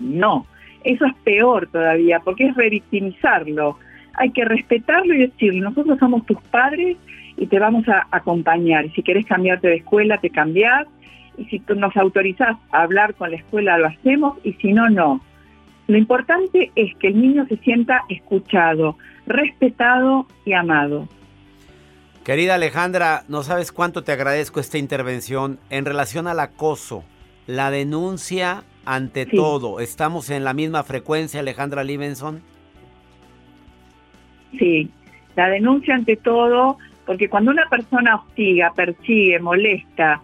No, 0.00 0.46
eso 0.82 1.06
es 1.06 1.14
peor 1.24 1.68
todavía, 1.68 2.20
porque 2.20 2.46
es 2.46 2.54
revictimizarlo. 2.54 3.78
Hay 4.14 4.30
que 4.30 4.44
respetarlo 4.44 5.14
y 5.14 5.18
decirle, 5.18 5.60
nosotros 5.60 5.98
somos 5.98 6.24
tus 6.26 6.40
padres 6.50 6.96
y 7.36 7.46
te 7.46 7.58
vamos 7.58 7.88
a 7.88 8.06
acompañar. 8.10 8.90
Si 8.92 9.02
querés 9.02 9.26
cambiarte 9.26 9.68
de 9.68 9.76
escuela, 9.76 10.18
te 10.18 10.30
cambiás 10.30 10.86
y 11.36 11.44
si 11.46 11.58
tú 11.60 11.74
nos 11.74 11.96
autorizás 11.96 12.56
a 12.70 12.82
hablar 12.82 13.14
con 13.14 13.30
la 13.30 13.36
escuela 13.36 13.78
lo 13.78 13.86
hacemos 13.86 14.38
y 14.44 14.52
si 14.54 14.72
no, 14.72 14.88
no. 14.90 15.20
Lo 15.86 15.98
importante 15.98 16.70
es 16.76 16.94
que 16.96 17.08
el 17.08 17.20
niño 17.20 17.46
se 17.46 17.56
sienta 17.58 18.02
escuchado, 18.08 18.96
respetado 19.26 20.26
y 20.44 20.54
amado. 20.54 21.08
Querida 22.24 22.54
Alejandra, 22.54 23.24
no 23.28 23.42
sabes 23.42 23.70
cuánto 23.70 24.02
te 24.02 24.12
agradezco 24.12 24.58
esta 24.58 24.78
intervención 24.78 25.58
en 25.68 25.84
relación 25.84 26.26
al 26.26 26.40
acoso, 26.40 27.04
la 27.46 27.70
denuncia 27.70 28.64
ante 28.86 29.26
todo. 29.26 29.80
¿Estamos 29.80 30.30
en 30.30 30.42
la 30.42 30.54
misma 30.54 30.84
frecuencia, 30.84 31.40
Alejandra 31.40 31.84
Livenson? 31.84 32.40
Sí, 34.58 34.90
la 35.36 35.48
denuncia 35.48 35.94
ante 35.94 36.16
todo, 36.16 36.78
porque 37.04 37.28
cuando 37.28 37.50
una 37.50 37.68
persona 37.68 38.16
hostiga, 38.16 38.72
persigue, 38.74 39.38
molesta, 39.40 40.22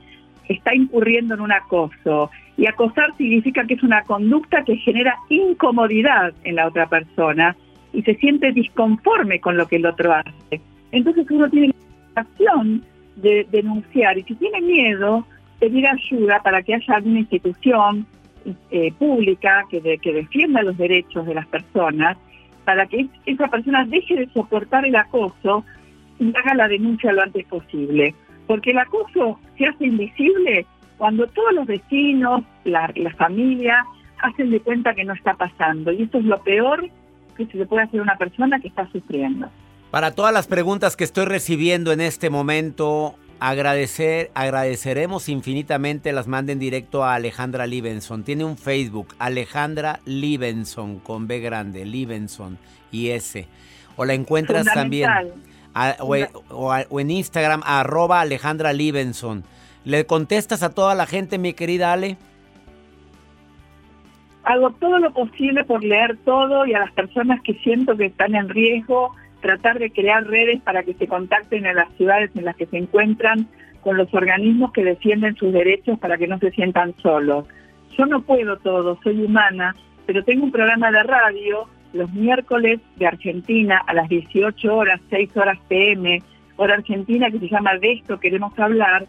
está 0.51 0.75
incurriendo 0.75 1.35
en 1.35 1.41
un 1.41 1.53
acoso. 1.53 2.31
Y 2.57 2.67
acosar 2.67 3.17
significa 3.17 3.65
que 3.67 3.75
es 3.75 3.83
una 3.83 4.03
conducta 4.03 4.65
que 4.65 4.77
genera 4.77 5.17
incomodidad 5.29 6.35
en 6.45 6.57
la 6.57 6.67
otra 6.67 6.87
persona 6.87 7.57
y 7.93 8.03
se 8.03 8.15
siente 8.17 8.53
disconforme 8.53 9.41
con 9.41 9.57
lo 9.57 9.67
que 9.67 9.77
el 9.77 9.87
otro 9.87 10.13
hace. 10.13 10.61
Entonces 10.93 11.27
uno 11.31 11.49
tiene 11.49 11.73
la 12.15 12.23
acción 12.23 12.83
de 13.17 13.47
denunciar 13.51 14.19
y 14.19 14.23
si 14.25 14.35
tiene 14.35 14.61
miedo, 14.61 15.25
pedir 15.59 15.87
ayuda 15.87 16.41
para 16.43 16.63
que 16.63 16.75
haya 16.75 16.97
alguna 16.97 17.21
institución 17.21 18.07
eh, 18.71 18.93
pública 18.99 19.65
que, 19.71 19.99
que 19.99 20.13
defienda 20.13 20.63
los 20.63 20.77
derechos 20.77 21.27
de 21.27 21.35
las 21.35 21.47
personas, 21.47 22.17
para 22.65 22.87
que 22.87 23.07
esa 23.27 23.49
persona 23.49 23.85
deje 23.85 24.17
de 24.17 24.29
soportar 24.31 24.85
el 24.85 24.97
acoso 24.97 25.65
y 26.19 26.33
haga 26.37 26.55
la 26.55 26.69
denuncia 26.69 27.13
lo 27.13 27.23
antes 27.23 27.47
posible 27.47 28.15
porque 28.51 28.73
el 28.73 28.79
acoso 28.79 29.39
se 29.61 29.66
hace 29.66 29.87
invisible 29.87 30.66
cuando 30.96 31.27
todos 31.29 31.53
los 31.53 31.66
vecinos, 31.66 32.42
la, 32.64 32.92
familia, 33.16 33.85
hacen 34.23 34.51
de 34.51 34.61
cuenta 34.61 34.94
que 34.94 35.05
no 35.05 35.12
está 35.14 35.35
pasando. 35.35 35.92
Y 35.92 36.03
eso 36.03 36.18
es 36.18 36.25
lo 36.25 36.42
peor 36.42 36.88
que 37.37 37.46
se 37.46 37.59
le 37.59 37.66
puede 37.66 37.85
hacer 37.85 38.01
a 38.01 38.03
una 38.03 38.16
persona 38.16 38.59
que 38.59 38.68
está 38.68 38.90
sufriendo. 38.90 39.49
Para 39.90 40.12
todas 40.12 40.33
las 40.33 40.46
preguntas 40.46 40.96
que 40.96 41.05
estoy 41.05 41.27
recibiendo 41.27 41.92
en 41.92 42.01
este 42.01 42.31
momento, 42.31 43.16
agradecer, 43.38 44.31
agradeceremos 44.35 45.29
infinitamente 45.29 46.12
las 46.12 46.27
manden 46.27 46.59
directo 46.59 47.05
a 47.05 47.14
Alejandra 47.14 47.66
Libenson. 47.66 48.23
Tiene 48.23 48.44
un 48.44 48.57
Facebook, 48.57 49.09
Alejandra 49.18 50.01
Libenson, 50.07 51.01
con 51.01 51.27
B 51.27 51.40
grande, 51.40 51.85
Libenson 51.85 52.59
y 52.92 53.09
S. 53.11 53.46
O 53.96 54.05
la 54.05 54.14
encuentras 54.14 54.66
también 54.66 55.11
o, 56.01 57.01
en 57.01 57.11
Instagram, 57.11 57.63
arroba 57.65 58.21
Alejandra 58.21 58.73
Libenson. 58.73 59.45
¿Le 59.85 60.07
contestas 60.07 60.63
a 60.63 60.75
toda 60.75 60.95
la 60.95 61.07
gente, 61.07 61.39
mi 61.39 61.53
querida 61.55 61.93
Ale? 61.93 62.17
Hago 64.45 64.71
todo 64.73 64.99
lo 64.99 65.13
posible 65.13 65.65
por 65.65 65.85
leer 65.85 66.17
todo 66.25 66.67
y 66.67 66.75
a 66.75 66.81
las 66.81 66.93
personas 66.93 67.41
que 67.43 67.55
siento 67.55 67.97
que 67.97 68.07
están 68.07 68.35
en 68.35 68.49
riesgo, 68.49 69.15
tratar 69.41 69.79
de 69.79 69.91
crear 69.91 70.25
redes 70.27 70.61
para 70.63 70.83
que 70.83 70.95
se 70.95 71.07
contacten 71.07 71.67
en 71.67 71.77
las 71.77 71.93
ciudades 71.97 72.31
en 72.35 72.45
las 72.45 72.57
que 72.57 72.67
se 72.67 72.79
encuentran 72.79 73.49
con 73.83 73.97
los 73.97 74.13
organismos 74.13 74.73
que 74.73 74.85
defienden 74.85 75.37
sus 75.37 75.53
derechos 75.53 75.99
para 75.99 76.19
que 76.19 76.27
no 76.27 76.39
se 76.39 76.51
sientan 76.51 76.95
solos. 77.03 77.47
Yo 77.97 78.07
no 78.07 78.23
puedo 78.23 78.59
todo, 78.59 78.99
soy 79.03 79.23
humana, 79.23 79.75
pero 80.07 80.25
tengo 80.25 80.45
un 80.45 80.53
programa 80.53 80.91
de 80.91 81.03
radio 81.03 81.69
los 81.92 82.12
miércoles 82.12 82.81
de 82.96 83.07
Argentina 83.07 83.83
a 83.87 83.94
las 83.94 84.09
18 84.09 84.74
horas, 84.74 85.00
6 85.11 85.37
horas 85.37 85.59
PM, 85.68 86.22
hora 86.57 86.74
argentina, 86.74 87.31
que 87.31 87.38
se 87.38 87.48
llama 87.48 87.76
De 87.79 87.92
esto 87.92 88.20
queremos 88.20 88.57
hablar, 88.59 89.07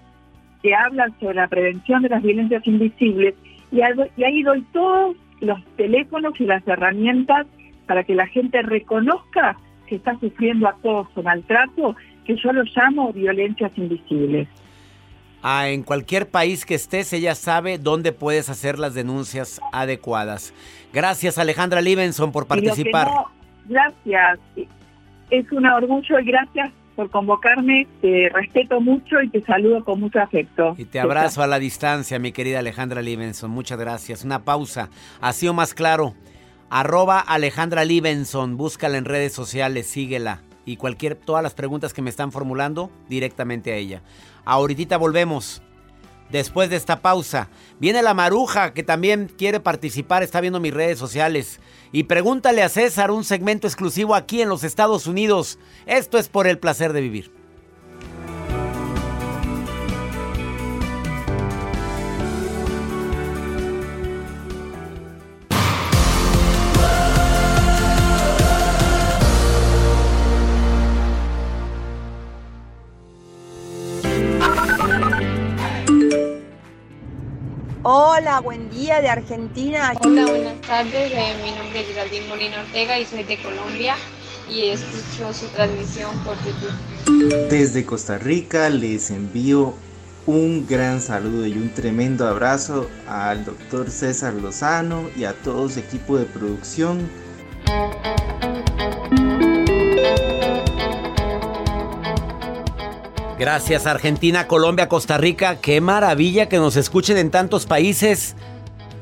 que 0.62 0.74
habla 0.76 1.08
sobre 1.20 1.36
la 1.36 1.48
prevención 1.48 2.02
de 2.02 2.10
las 2.10 2.22
violencias 2.22 2.66
invisibles 2.66 3.36
y, 3.72 3.82
ahí 3.82 4.44
doy 4.44 4.62
todos 4.74 5.16
los 5.40 5.64
teléfonos 5.76 6.40
y 6.40 6.46
las 6.46 6.68
herramientas 6.68 7.48
para 7.88 8.04
que 8.04 8.16
la 8.16 8.28
gente 8.28 8.62
reconozca 8.62 9.58
que 9.88 9.96
está 9.96 10.18
sufriendo 10.20 10.68
acoso, 10.68 11.24
maltrato, 11.24 11.96
que 12.26 12.36
yo 12.36 12.54
lo 12.54 12.64
llamo 12.64 13.12
violencias 13.12 13.72
invisibles 13.78 14.48
en 15.44 15.84
cualquier 15.84 16.30
país 16.30 16.66
que 16.66 16.76
estés, 16.76 17.14
ella 17.14 17.36
sabe 17.36 17.78
dónde 17.78 18.12
puedes 18.12 18.50
hacer 18.50 18.78
las 18.80 18.94
denuncias 18.94 19.60
adecuadas. 19.72 20.54
Gracias 20.94 21.38
Alejandra 21.38 21.82
Libenson 21.82 22.32
por 22.32 22.48
participar. 22.48 23.10
gracias. 23.66 24.40
Es 25.30 25.52
un 25.52 25.66
orgullo 25.66 26.20
y 26.20 26.26
gracias 26.26 26.72
por 26.96 27.10
convocarme. 27.10 27.88
Te 28.02 28.30
respeto 28.34 28.82
mucho 28.82 29.22
y 29.22 29.30
te 29.30 29.42
saludo 29.44 29.84
con 29.84 30.00
mucho 30.00 30.20
afecto. 30.20 30.76
Y 30.78 30.86
te 30.86 31.00
abrazo 31.00 31.42
a 31.42 31.48
la 31.48 31.58
distancia, 31.58 32.20
mi 32.20 32.32
querida 32.32 32.60
Alejandra 32.60 33.02
Libenson. 33.02 33.50
Muchas 33.50 33.80
gracias. 33.80 34.24
Una 34.24 34.44
pausa. 34.44 34.90
Ha 35.22 35.34
sido 35.34 35.54
más 35.54 35.74
claro. 35.74 36.14
Arroba 36.70 37.20
Alejandra 37.20 37.86
Libenson. 37.86 38.58
Búscala 38.58 38.98
en 38.98 39.06
redes 39.06 39.34
sociales, 39.34 39.88
síguela. 39.88 40.42
Y 40.66 40.78
cualquier, 40.78 41.16
todas 41.16 41.44
las 41.44 41.54
preguntas 41.54 41.94
que 41.94 42.02
me 42.02 42.10
están 42.10 42.32
formulando, 42.32 42.92
directamente 43.10 43.72
a 43.72 43.76
ella. 43.76 44.02
Ahorita 44.46 44.98
volvemos. 44.98 45.62
Después 46.30 46.70
de 46.70 46.78
esta 46.78 47.02
pausa, 47.02 47.50
viene 47.80 48.02
la 48.02 48.14
maruja 48.14 48.74
que 48.74 48.84
también 48.84 49.30
quiere 49.38 49.60
participar, 49.60 50.24
está 50.24 50.40
viendo 50.40 50.62
mis 50.62 50.74
redes 50.74 50.98
sociales. 50.98 51.60
Y 51.92 52.04
pregúntale 52.04 52.64
a 52.64 52.70
César 52.70 53.12
un 53.12 53.26
segmento 53.26 53.68
exclusivo 53.68 54.16
aquí 54.16 54.42
en 54.42 54.48
los 54.48 54.64
Estados 54.64 55.08
Unidos. 55.08 55.60
Esto 55.86 56.18
es 56.18 56.30
por 56.30 56.48
el 56.48 56.58
placer 56.58 56.94
de 56.94 57.02
vivir. 57.02 57.41
Hola, 77.94 78.40
buen 78.40 78.70
día 78.70 79.02
de 79.02 79.10
Argentina. 79.10 79.92
Hola, 80.02 80.26
buenas 80.26 80.62
tardes. 80.62 81.12
Eh, 81.12 81.36
mi 81.44 81.52
nombre 81.52 81.82
es 81.82 81.88
Geraldine 81.88 82.26
Molina 82.30 82.62
Ortega 82.62 82.98
y 82.98 83.04
soy 83.04 83.24
de 83.24 83.38
Colombia 83.42 83.98
y 84.50 84.70
escucho 84.70 85.34
su 85.34 85.46
transmisión 85.48 86.18
por 86.24 86.38
YouTube. 86.38 87.50
Desde 87.50 87.86
Costa 87.86 88.18
Rica 88.18 88.70
les 88.70 89.12
envío 89.12 89.74
un 90.26 90.66
gran 90.66 91.02
saludo 91.02 91.46
y 91.46 91.52
un 91.52 91.74
tremendo 91.74 92.26
abrazo 92.26 92.88
al 93.10 93.44
doctor 93.44 93.92
César 93.92 94.36
Lozano 94.36 95.10
y 95.18 95.26
a 95.26 95.34
todo 95.34 95.68
su 95.68 95.82
equipo 95.82 96.18
de 96.18 96.24
producción. 96.24 97.10
Gracias 103.42 103.88
Argentina, 103.88 104.46
Colombia, 104.46 104.88
Costa 104.88 105.18
Rica. 105.18 105.62
Qué 105.62 105.82
maravilla 105.82 106.48
que 106.48 106.58
nos 106.58 106.76
escuchen 106.76 107.18
en 107.18 107.32
tantos 107.32 107.66
países. 107.66 108.36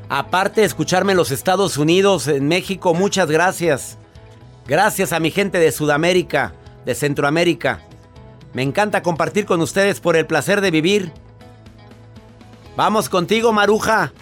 Aparte 0.08 0.62
de 0.62 0.66
escucharme 0.66 1.12
en 1.12 1.18
los 1.18 1.30
Estados 1.30 1.76
Unidos, 1.76 2.26
en 2.26 2.48
México, 2.48 2.94
muchas 2.94 3.30
gracias. 3.30 3.98
Gracias 4.66 5.12
a 5.12 5.20
mi 5.20 5.30
gente 5.30 5.58
de 5.58 5.70
Sudamérica, 5.70 6.54
de 6.86 6.94
Centroamérica. 6.94 7.82
Me 8.54 8.62
encanta 8.62 9.02
compartir 9.02 9.44
con 9.44 9.60
ustedes 9.60 10.00
por 10.00 10.16
el 10.16 10.24
placer 10.24 10.62
de 10.62 10.70
vivir. 10.70 11.12
Vamos 12.78 13.10
contigo, 13.10 13.52
Maruja. 13.52 14.14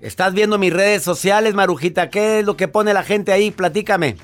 Estás 0.00 0.32
viendo 0.32 0.56
mis 0.56 0.72
redes 0.72 1.02
sociales, 1.02 1.52
Marujita. 1.52 2.08
¿Qué 2.08 2.38
es 2.38 2.46
lo 2.46 2.56
que 2.56 2.68
pone 2.68 2.94
la 2.94 3.02
gente 3.02 3.32
ahí? 3.32 3.50
Platícame. 3.50 4.16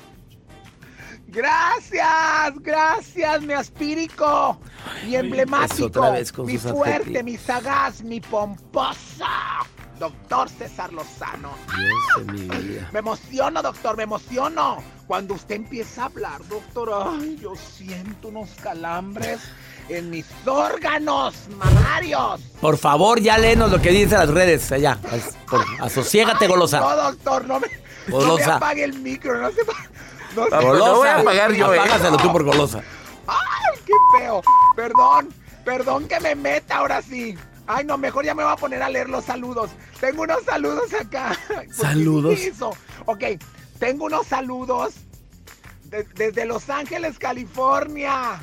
Gracias, 1.35 2.53
gracias, 2.61 3.41
mi 3.41 3.53
aspírico, 3.53 4.57
mi 5.05 5.15
emblemático, 5.17 5.85
otra 5.87 6.11
vez 6.11 6.31
con 6.31 6.45
mi 6.45 6.57
fuerte, 6.57 6.95
adjetivos. 7.19 7.23
mi 7.25 7.37
sagaz, 7.37 8.01
mi 8.01 8.21
pomposa, 8.21 9.27
doctor 9.99 10.49
César 10.49 10.93
Lozano. 10.93 11.51
Dios 11.75 12.27
de 12.27 12.33
mi 12.33 12.47
vida. 12.67 12.89
Me 12.93 12.99
emociono, 12.99 13.61
doctor, 13.61 13.97
me 13.97 14.03
emociono. 14.03 14.77
Cuando 15.07 15.33
usted 15.35 15.55
empieza 15.55 16.03
a 16.03 16.05
hablar, 16.05 16.47
doctor, 16.47 16.89
ay, 17.19 17.37
yo 17.41 17.53
siento 17.55 18.29
unos 18.29 18.49
calambres 18.63 19.39
en 19.89 20.09
mis 20.09 20.25
órganos 20.45 21.35
mamarios. 21.57 22.41
Por 22.61 22.77
favor, 22.77 23.19
ya 23.19 23.37
léenos 23.37 23.69
lo 23.71 23.81
que 23.81 23.91
dicen 23.91 24.17
las 24.19 24.29
redes 24.29 24.71
allá. 24.71 24.97
As- 25.11 25.35
por- 25.49 25.65
asosiégate, 25.81 26.47
golosa. 26.47 26.79
No, 26.79 26.95
doctor, 26.95 27.45
no 27.45 27.59
me, 27.59 27.67
no 28.07 28.35
me 28.37 28.43
apague 28.45 28.83
el 28.85 28.97
micro, 28.99 29.37
no 29.39 29.51
se... 29.51 29.61
No 30.35 30.45
se- 30.45 30.49
Golosa. 30.65 31.21
¿eh? 31.21 31.79
Apágaselo 31.79 32.17
tú 32.17 32.31
por 32.31 32.43
golosa. 32.43 32.81
¡Ay, 33.27 33.79
qué 33.85 33.93
feo! 34.17 34.41
Perdón, 34.75 35.29
perdón 35.63 36.07
que 36.07 36.19
me 36.19 36.35
meta 36.35 36.77
ahora 36.77 37.01
sí. 37.01 37.37
Ay, 37.67 37.85
no, 37.85 37.97
mejor 37.97 38.25
ya 38.25 38.35
me 38.35 38.43
voy 38.43 38.53
a 38.53 38.57
poner 38.57 38.83
a 38.83 38.89
leer 38.89 39.09
los 39.09 39.25
saludos. 39.25 39.71
Tengo 39.99 40.23
unos 40.23 40.43
saludos 40.43 40.93
acá. 40.93 41.35
¿Por 41.47 41.65
qué 41.65 41.73
¿Saludos? 41.73 42.39
Ok, 43.05 43.23
tengo 43.79 44.05
unos 44.05 44.27
saludos 44.27 44.93
de- 45.85 46.03
desde 46.15 46.45
Los 46.45 46.69
Ángeles, 46.69 47.17
California. 47.17 48.39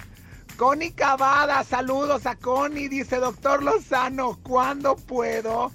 Connie 0.56 0.92
Cavada, 0.92 1.64
saludos 1.64 2.26
a 2.26 2.36
Connie. 2.36 2.88
Dice, 2.88 3.16
doctor 3.16 3.62
Lozano, 3.62 4.38
¿cuándo 4.42 4.96
puedo 4.96 5.72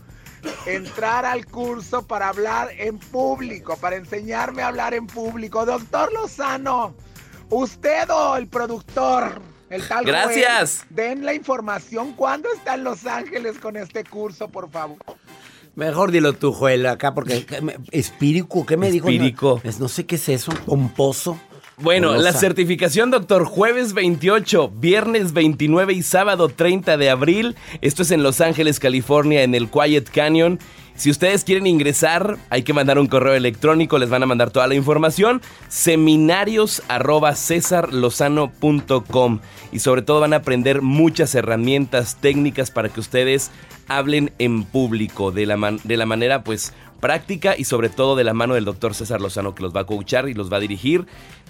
entrar 0.66 1.26
al 1.26 1.46
curso 1.46 2.06
para 2.08 2.30
hablar 2.30 2.70
en 2.78 2.98
público, 3.00 3.78
para 3.78 3.96
enseñarme 3.96 4.62
a 4.62 4.68
hablar 4.68 4.94
en 4.94 5.08
público? 5.08 5.66
Doctor 5.66 6.12
Lozano, 6.14 6.94
usted 7.50 8.10
o 8.10 8.36
el 8.38 8.48
productor, 8.48 9.42
el 9.70 9.88
tal 9.88 10.04
Joel, 10.06 10.08
Gracias. 10.08 10.86
den 10.90 11.26
la 11.26 11.34
información. 11.34 12.14
¿Cuándo 12.14 12.50
está 12.54 12.76
en 12.76 12.84
Los 12.84 13.06
Ángeles 13.06 13.58
con 13.60 13.76
este 13.78 14.04
curso, 14.04 14.48
por 14.50 14.70
favor? 14.70 14.98
Mejor 15.76 16.12
dilo 16.12 16.34
tú, 16.34 16.54
Joel, 16.54 16.86
acá, 16.88 17.14
porque. 17.14 17.46
¿qué 17.46 17.62
me- 17.62 17.78
Espírico, 17.92 18.66
¿qué 18.66 18.78
me 18.78 18.90
dijo? 18.90 19.08
Espírico. 19.10 19.62
No, 19.64 19.70
es- 19.70 19.80
no 19.80 19.88
sé 19.88 20.06
qué 20.08 20.16
es 20.16 20.28
eso. 20.30 20.52
Pomposo. 20.66 21.40
Bueno, 21.80 22.16
la 22.18 22.34
certificación, 22.34 23.12
doctor, 23.12 23.46
jueves 23.46 23.94
28, 23.94 24.72
viernes 24.80 25.34
29 25.34 25.94
y 25.94 26.02
sábado 26.02 26.50
30 26.50 26.98
de 26.98 27.12
abril. 27.12 27.56
Esto 27.82 28.02
es 28.02 28.10
en 28.10 28.24
Los 28.24 28.42
Ángeles, 28.42 28.80
California, 28.80 29.44
en 29.44 29.54
el 29.54 29.70
Quiet 29.70 30.10
Canyon. 30.10 30.58
Si 30.96 31.12
ustedes 31.12 31.44
quieren 31.44 31.68
ingresar, 31.68 32.40
hay 32.50 32.64
que 32.64 32.74
mandar 32.74 32.98
un 32.98 33.06
correo 33.06 33.36
electrónico, 33.36 34.00
les 34.00 34.10
van 34.10 34.24
a 34.24 34.26
mandar 34.26 34.50
toda 34.50 34.66
la 34.66 34.74
información. 34.74 35.40
Seminarios 35.68 36.82
arroba 36.88 37.36
cesarlozano.com. 37.36 39.40
Y 39.72 39.78
sobre 39.78 40.02
todo 40.02 40.22
van 40.22 40.34
a 40.34 40.38
aprender 40.38 40.82
muchas 40.82 41.36
herramientas 41.36 42.18
técnicas 42.20 42.72
para 42.72 42.90
que 42.90 43.00
ustedes 43.00 43.52
hablen 43.88 44.32
en 44.40 44.64
público 44.64 45.32
de 45.32 45.46
la, 45.46 45.58
man- 45.58 45.80
de 45.84 45.96
la 45.96 46.08
manera 46.08 46.44
pues 46.44 46.74
práctica 47.00 47.54
y 47.56 47.66
sobre 47.66 47.90
todo 47.90 48.16
de 48.16 48.24
la 48.24 48.34
mano 48.34 48.56
del 48.56 48.66
doctor 48.66 48.96
César 48.96 49.22
Lozano 49.22 49.54
que 49.54 49.62
los 49.62 49.76
va 49.76 49.82
a 49.82 49.86
coachar 49.86 50.28
y 50.30 50.34
los 50.34 50.52
va 50.52 50.58
a 50.58 50.60
dirigir 50.60 51.06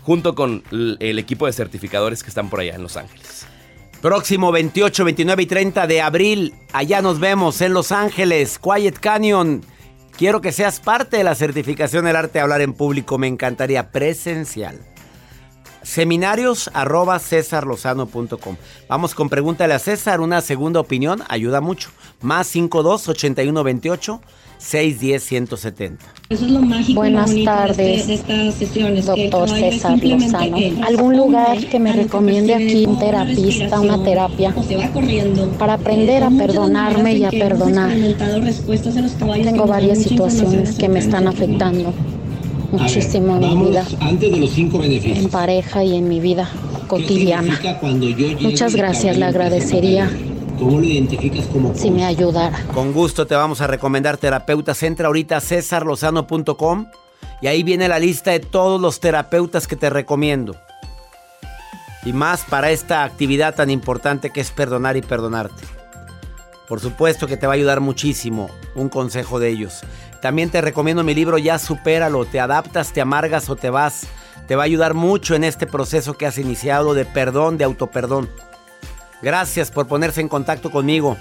junto 0.07 0.35
con 0.35 0.63
el 0.71 1.19
equipo 1.19 1.47
de 1.47 1.51
certificadores 1.51 2.23
que 2.23 2.29
están 2.29 2.49
por 2.49 2.61
allá 2.61 2.75
en 2.75 2.81
Los 2.81 2.95
Ángeles. 2.95 3.45
Próximo 4.01 4.53
28, 4.53 5.03
29 5.03 5.43
y 5.43 5.45
30 5.47 5.85
de 5.85 6.01
abril. 6.01 6.55
Allá 6.71 7.01
nos 7.01 7.19
vemos 7.19 7.59
en 7.59 7.73
Los 7.73 7.91
Ángeles, 7.91 8.57
Quiet 8.57 8.99
Canyon. 8.99 9.65
Quiero 10.17 10.39
que 10.39 10.53
seas 10.53 10.79
parte 10.79 11.17
de 11.17 11.25
la 11.25 11.35
certificación 11.35 12.05
del 12.05 12.15
arte 12.15 12.35
de 12.35 12.39
hablar 12.39 12.61
en 12.61 12.71
público. 12.71 13.17
Me 13.17 13.27
encantaría 13.27 13.91
presencial. 13.91 14.79
Seminarios 15.83 16.71
arroba 16.73 17.19
cesarlozano.com. 17.19 18.55
Vamos 18.87 19.13
con 19.13 19.27
pregúntale 19.27 19.73
a 19.73 19.79
César. 19.79 20.21
Una 20.21 20.39
segunda 20.39 20.79
opinión 20.79 21.21
ayuda 21.27 21.59
mucho. 21.59 21.89
Más 22.21 22.47
52 22.47 23.09
81 23.09 23.61
28 23.61 24.21
610 24.57 25.23
170. 25.23 26.05
Eso 26.29 26.45
es 26.45 26.51
lo 26.51 26.61
mágico 26.61 26.99
Buenas 26.99 27.33
lo 27.33 27.43
tardes, 27.45 27.77
este- 27.79 28.07
de 28.07 28.13
estas 28.49 28.55
sesiones. 28.55 29.05
que 29.05 29.29
doctor 29.29 29.49
hay 29.53 29.71
César 29.71 30.03
Lozano. 30.03 30.57
que 30.57 30.73
¿Algún 30.85 31.15
lugar 31.17 31.57
que 31.65 31.79
me 31.79 31.91
a 31.91 31.93
recomiende 31.93 32.53
aquí 32.53 32.85
un 32.85 32.99
terapista, 32.99 33.79
una 33.79 34.03
terapia, 34.03 34.53
o 34.55 34.63
se 34.63 34.75
va 34.75 34.87
corriendo. 34.89 35.47
para 35.59 35.73
aprender 35.75 36.21
Eh, 36.21 36.25
a 36.25 36.29
muchas 36.29 36.47
las 36.47 36.47
perdonarme 36.47 37.13
y 37.13 37.23
a 37.23 37.29
que 37.29 37.39
perdonar? 37.39 37.89
experimentado 37.91 38.41
respuestas 38.41 38.95
en 38.97 39.03
los 39.03 39.11
caballos 39.13 39.45
que 39.45 39.51
Tengo 39.51 39.67
varias 39.67 39.97
situaciones 39.99 40.75
que 40.77 40.89
me 40.89 40.99
están 40.99 41.27
afectando 41.27 41.93
muchísimo 42.71 43.37
en 43.37 43.59
mi 43.59 43.69
vida, 43.69 43.85
Antes 44.01 44.31
de 44.31 44.37
los 44.37 44.49
cinco 44.49 44.79
beneficios. 44.79 45.17
en 45.25 45.29
pareja 45.29 45.83
y 45.83 45.95
en 45.95 46.09
mi 46.09 46.19
vida 46.19 46.49
cotidiana. 46.87 47.57
Muchas 48.41 48.75
gracias, 48.75 49.17
le 49.17 49.25
caballo 49.25 49.37
agradecería 49.37 50.09
¿Cómo 50.57 50.79
lo 50.79 50.83
identificas 50.83 51.45
como 51.47 51.75
si 51.75 51.91
me 51.91 52.03
ayudara. 52.03 52.57
Con 52.73 52.91
gusto 52.91 53.27
te 53.27 53.35
vamos 53.35 53.61
a 53.61 53.67
recomendar 53.67 54.17
terapeutas. 54.17 54.81
Entra 54.81 55.07
ahorita 55.07 55.37
a 55.37 55.41
cesarlozano.com 55.41 56.87
y 57.41 57.47
ahí 57.47 57.61
viene 57.61 57.87
la 57.87 57.99
lista 57.99 58.31
de 58.31 58.39
todos 58.39 58.81
los 58.81 58.99
terapeutas 58.99 59.67
que 59.67 59.75
te 59.75 59.89
recomiendo. 59.89 60.55
Y 62.03 62.13
más 62.13 62.43
para 62.43 62.71
esta 62.71 63.03
actividad 63.03 63.53
tan 63.53 63.69
importante 63.69 64.31
que 64.31 64.41
es 64.41 64.51
perdonar 64.51 64.97
y 64.97 65.01
perdonarte. 65.01 65.63
Por 66.67 66.79
supuesto 66.79 67.27
que 67.27 67.37
te 67.37 67.45
va 67.45 67.53
a 67.53 67.55
ayudar 67.55 67.79
muchísimo 67.79 68.49
un 68.75 68.89
consejo 68.89 69.39
de 69.39 69.49
ellos. 69.49 69.81
También 70.21 70.49
te 70.49 70.61
recomiendo 70.61 71.03
mi 71.03 71.13
libro 71.13 71.37
Ya 71.37 71.59
supéralo, 71.59 72.25
te 72.25 72.39
adaptas, 72.39 72.93
te 72.93 73.01
amargas 73.01 73.49
o 73.49 73.55
te 73.55 73.69
vas. 73.69 74.07
Te 74.47 74.55
va 74.55 74.63
a 74.63 74.65
ayudar 74.65 74.93
mucho 74.93 75.35
en 75.35 75.43
este 75.43 75.67
proceso 75.67 76.13
que 76.13 76.25
has 76.25 76.37
iniciado 76.37 76.93
de 76.93 77.05
perdón, 77.05 77.57
de 77.57 77.65
autoperdón. 77.65 78.29
Gracias 79.21 79.71
por 79.71 79.87
ponerse 79.87 80.21
en 80.21 80.29
contacto 80.29 80.71
conmigo. 80.71 81.17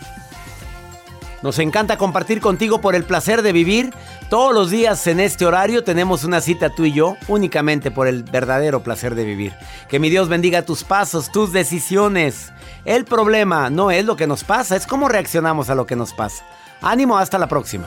Nos 1.42 1.58
encanta 1.58 1.98
compartir 1.98 2.40
contigo 2.40 2.80
por 2.80 2.94
el 2.94 3.04
placer 3.04 3.42
de 3.42 3.52
vivir. 3.52 3.94
Todos 4.30 4.54
los 4.54 4.70
días 4.70 5.06
en 5.06 5.20
este 5.20 5.46
horario 5.46 5.84
tenemos 5.84 6.24
una 6.24 6.40
cita 6.40 6.70
tú 6.70 6.84
y 6.84 6.92
yo, 6.92 7.16
únicamente 7.28 7.90
por 7.90 8.08
el 8.08 8.24
verdadero 8.24 8.82
placer 8.82 9.14
de 9.14 9.24
vivir. 9.24 9.54
Que 9.88 10.00
mi 10.00 10.10
Dios 10.10 10.28
bendiga 10.28 10.62
tus 10.62 10.82
pasos, 10.82 11.30
tus 11.30 11.52
decisiones. 11.52 12.52
El 12.84 13.04
problema 13.04 13.70
no 13.70 13.90
es 13.90 14.04
lo 14.04 14.16
que 14.16 14.26
nos 14.26 14.44
pasa, 14.44 14.76
es 14.76 14.86
cómo 14.86 15.08
reaccionamos 15.08 15.70
a 15.70 15.74
lo 15.74 15.86
que 15.86 15.96
nos 15.96 16.14
pasa. 16.14 16.44
Ánimo, 16.80 17.18
hasta 17.18 17.38
la 17.38 17.48
próxima. 17.48 17.86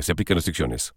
Se 0.00 0.12
aplican 0.12 0.36
restricciones. 0.36 0.90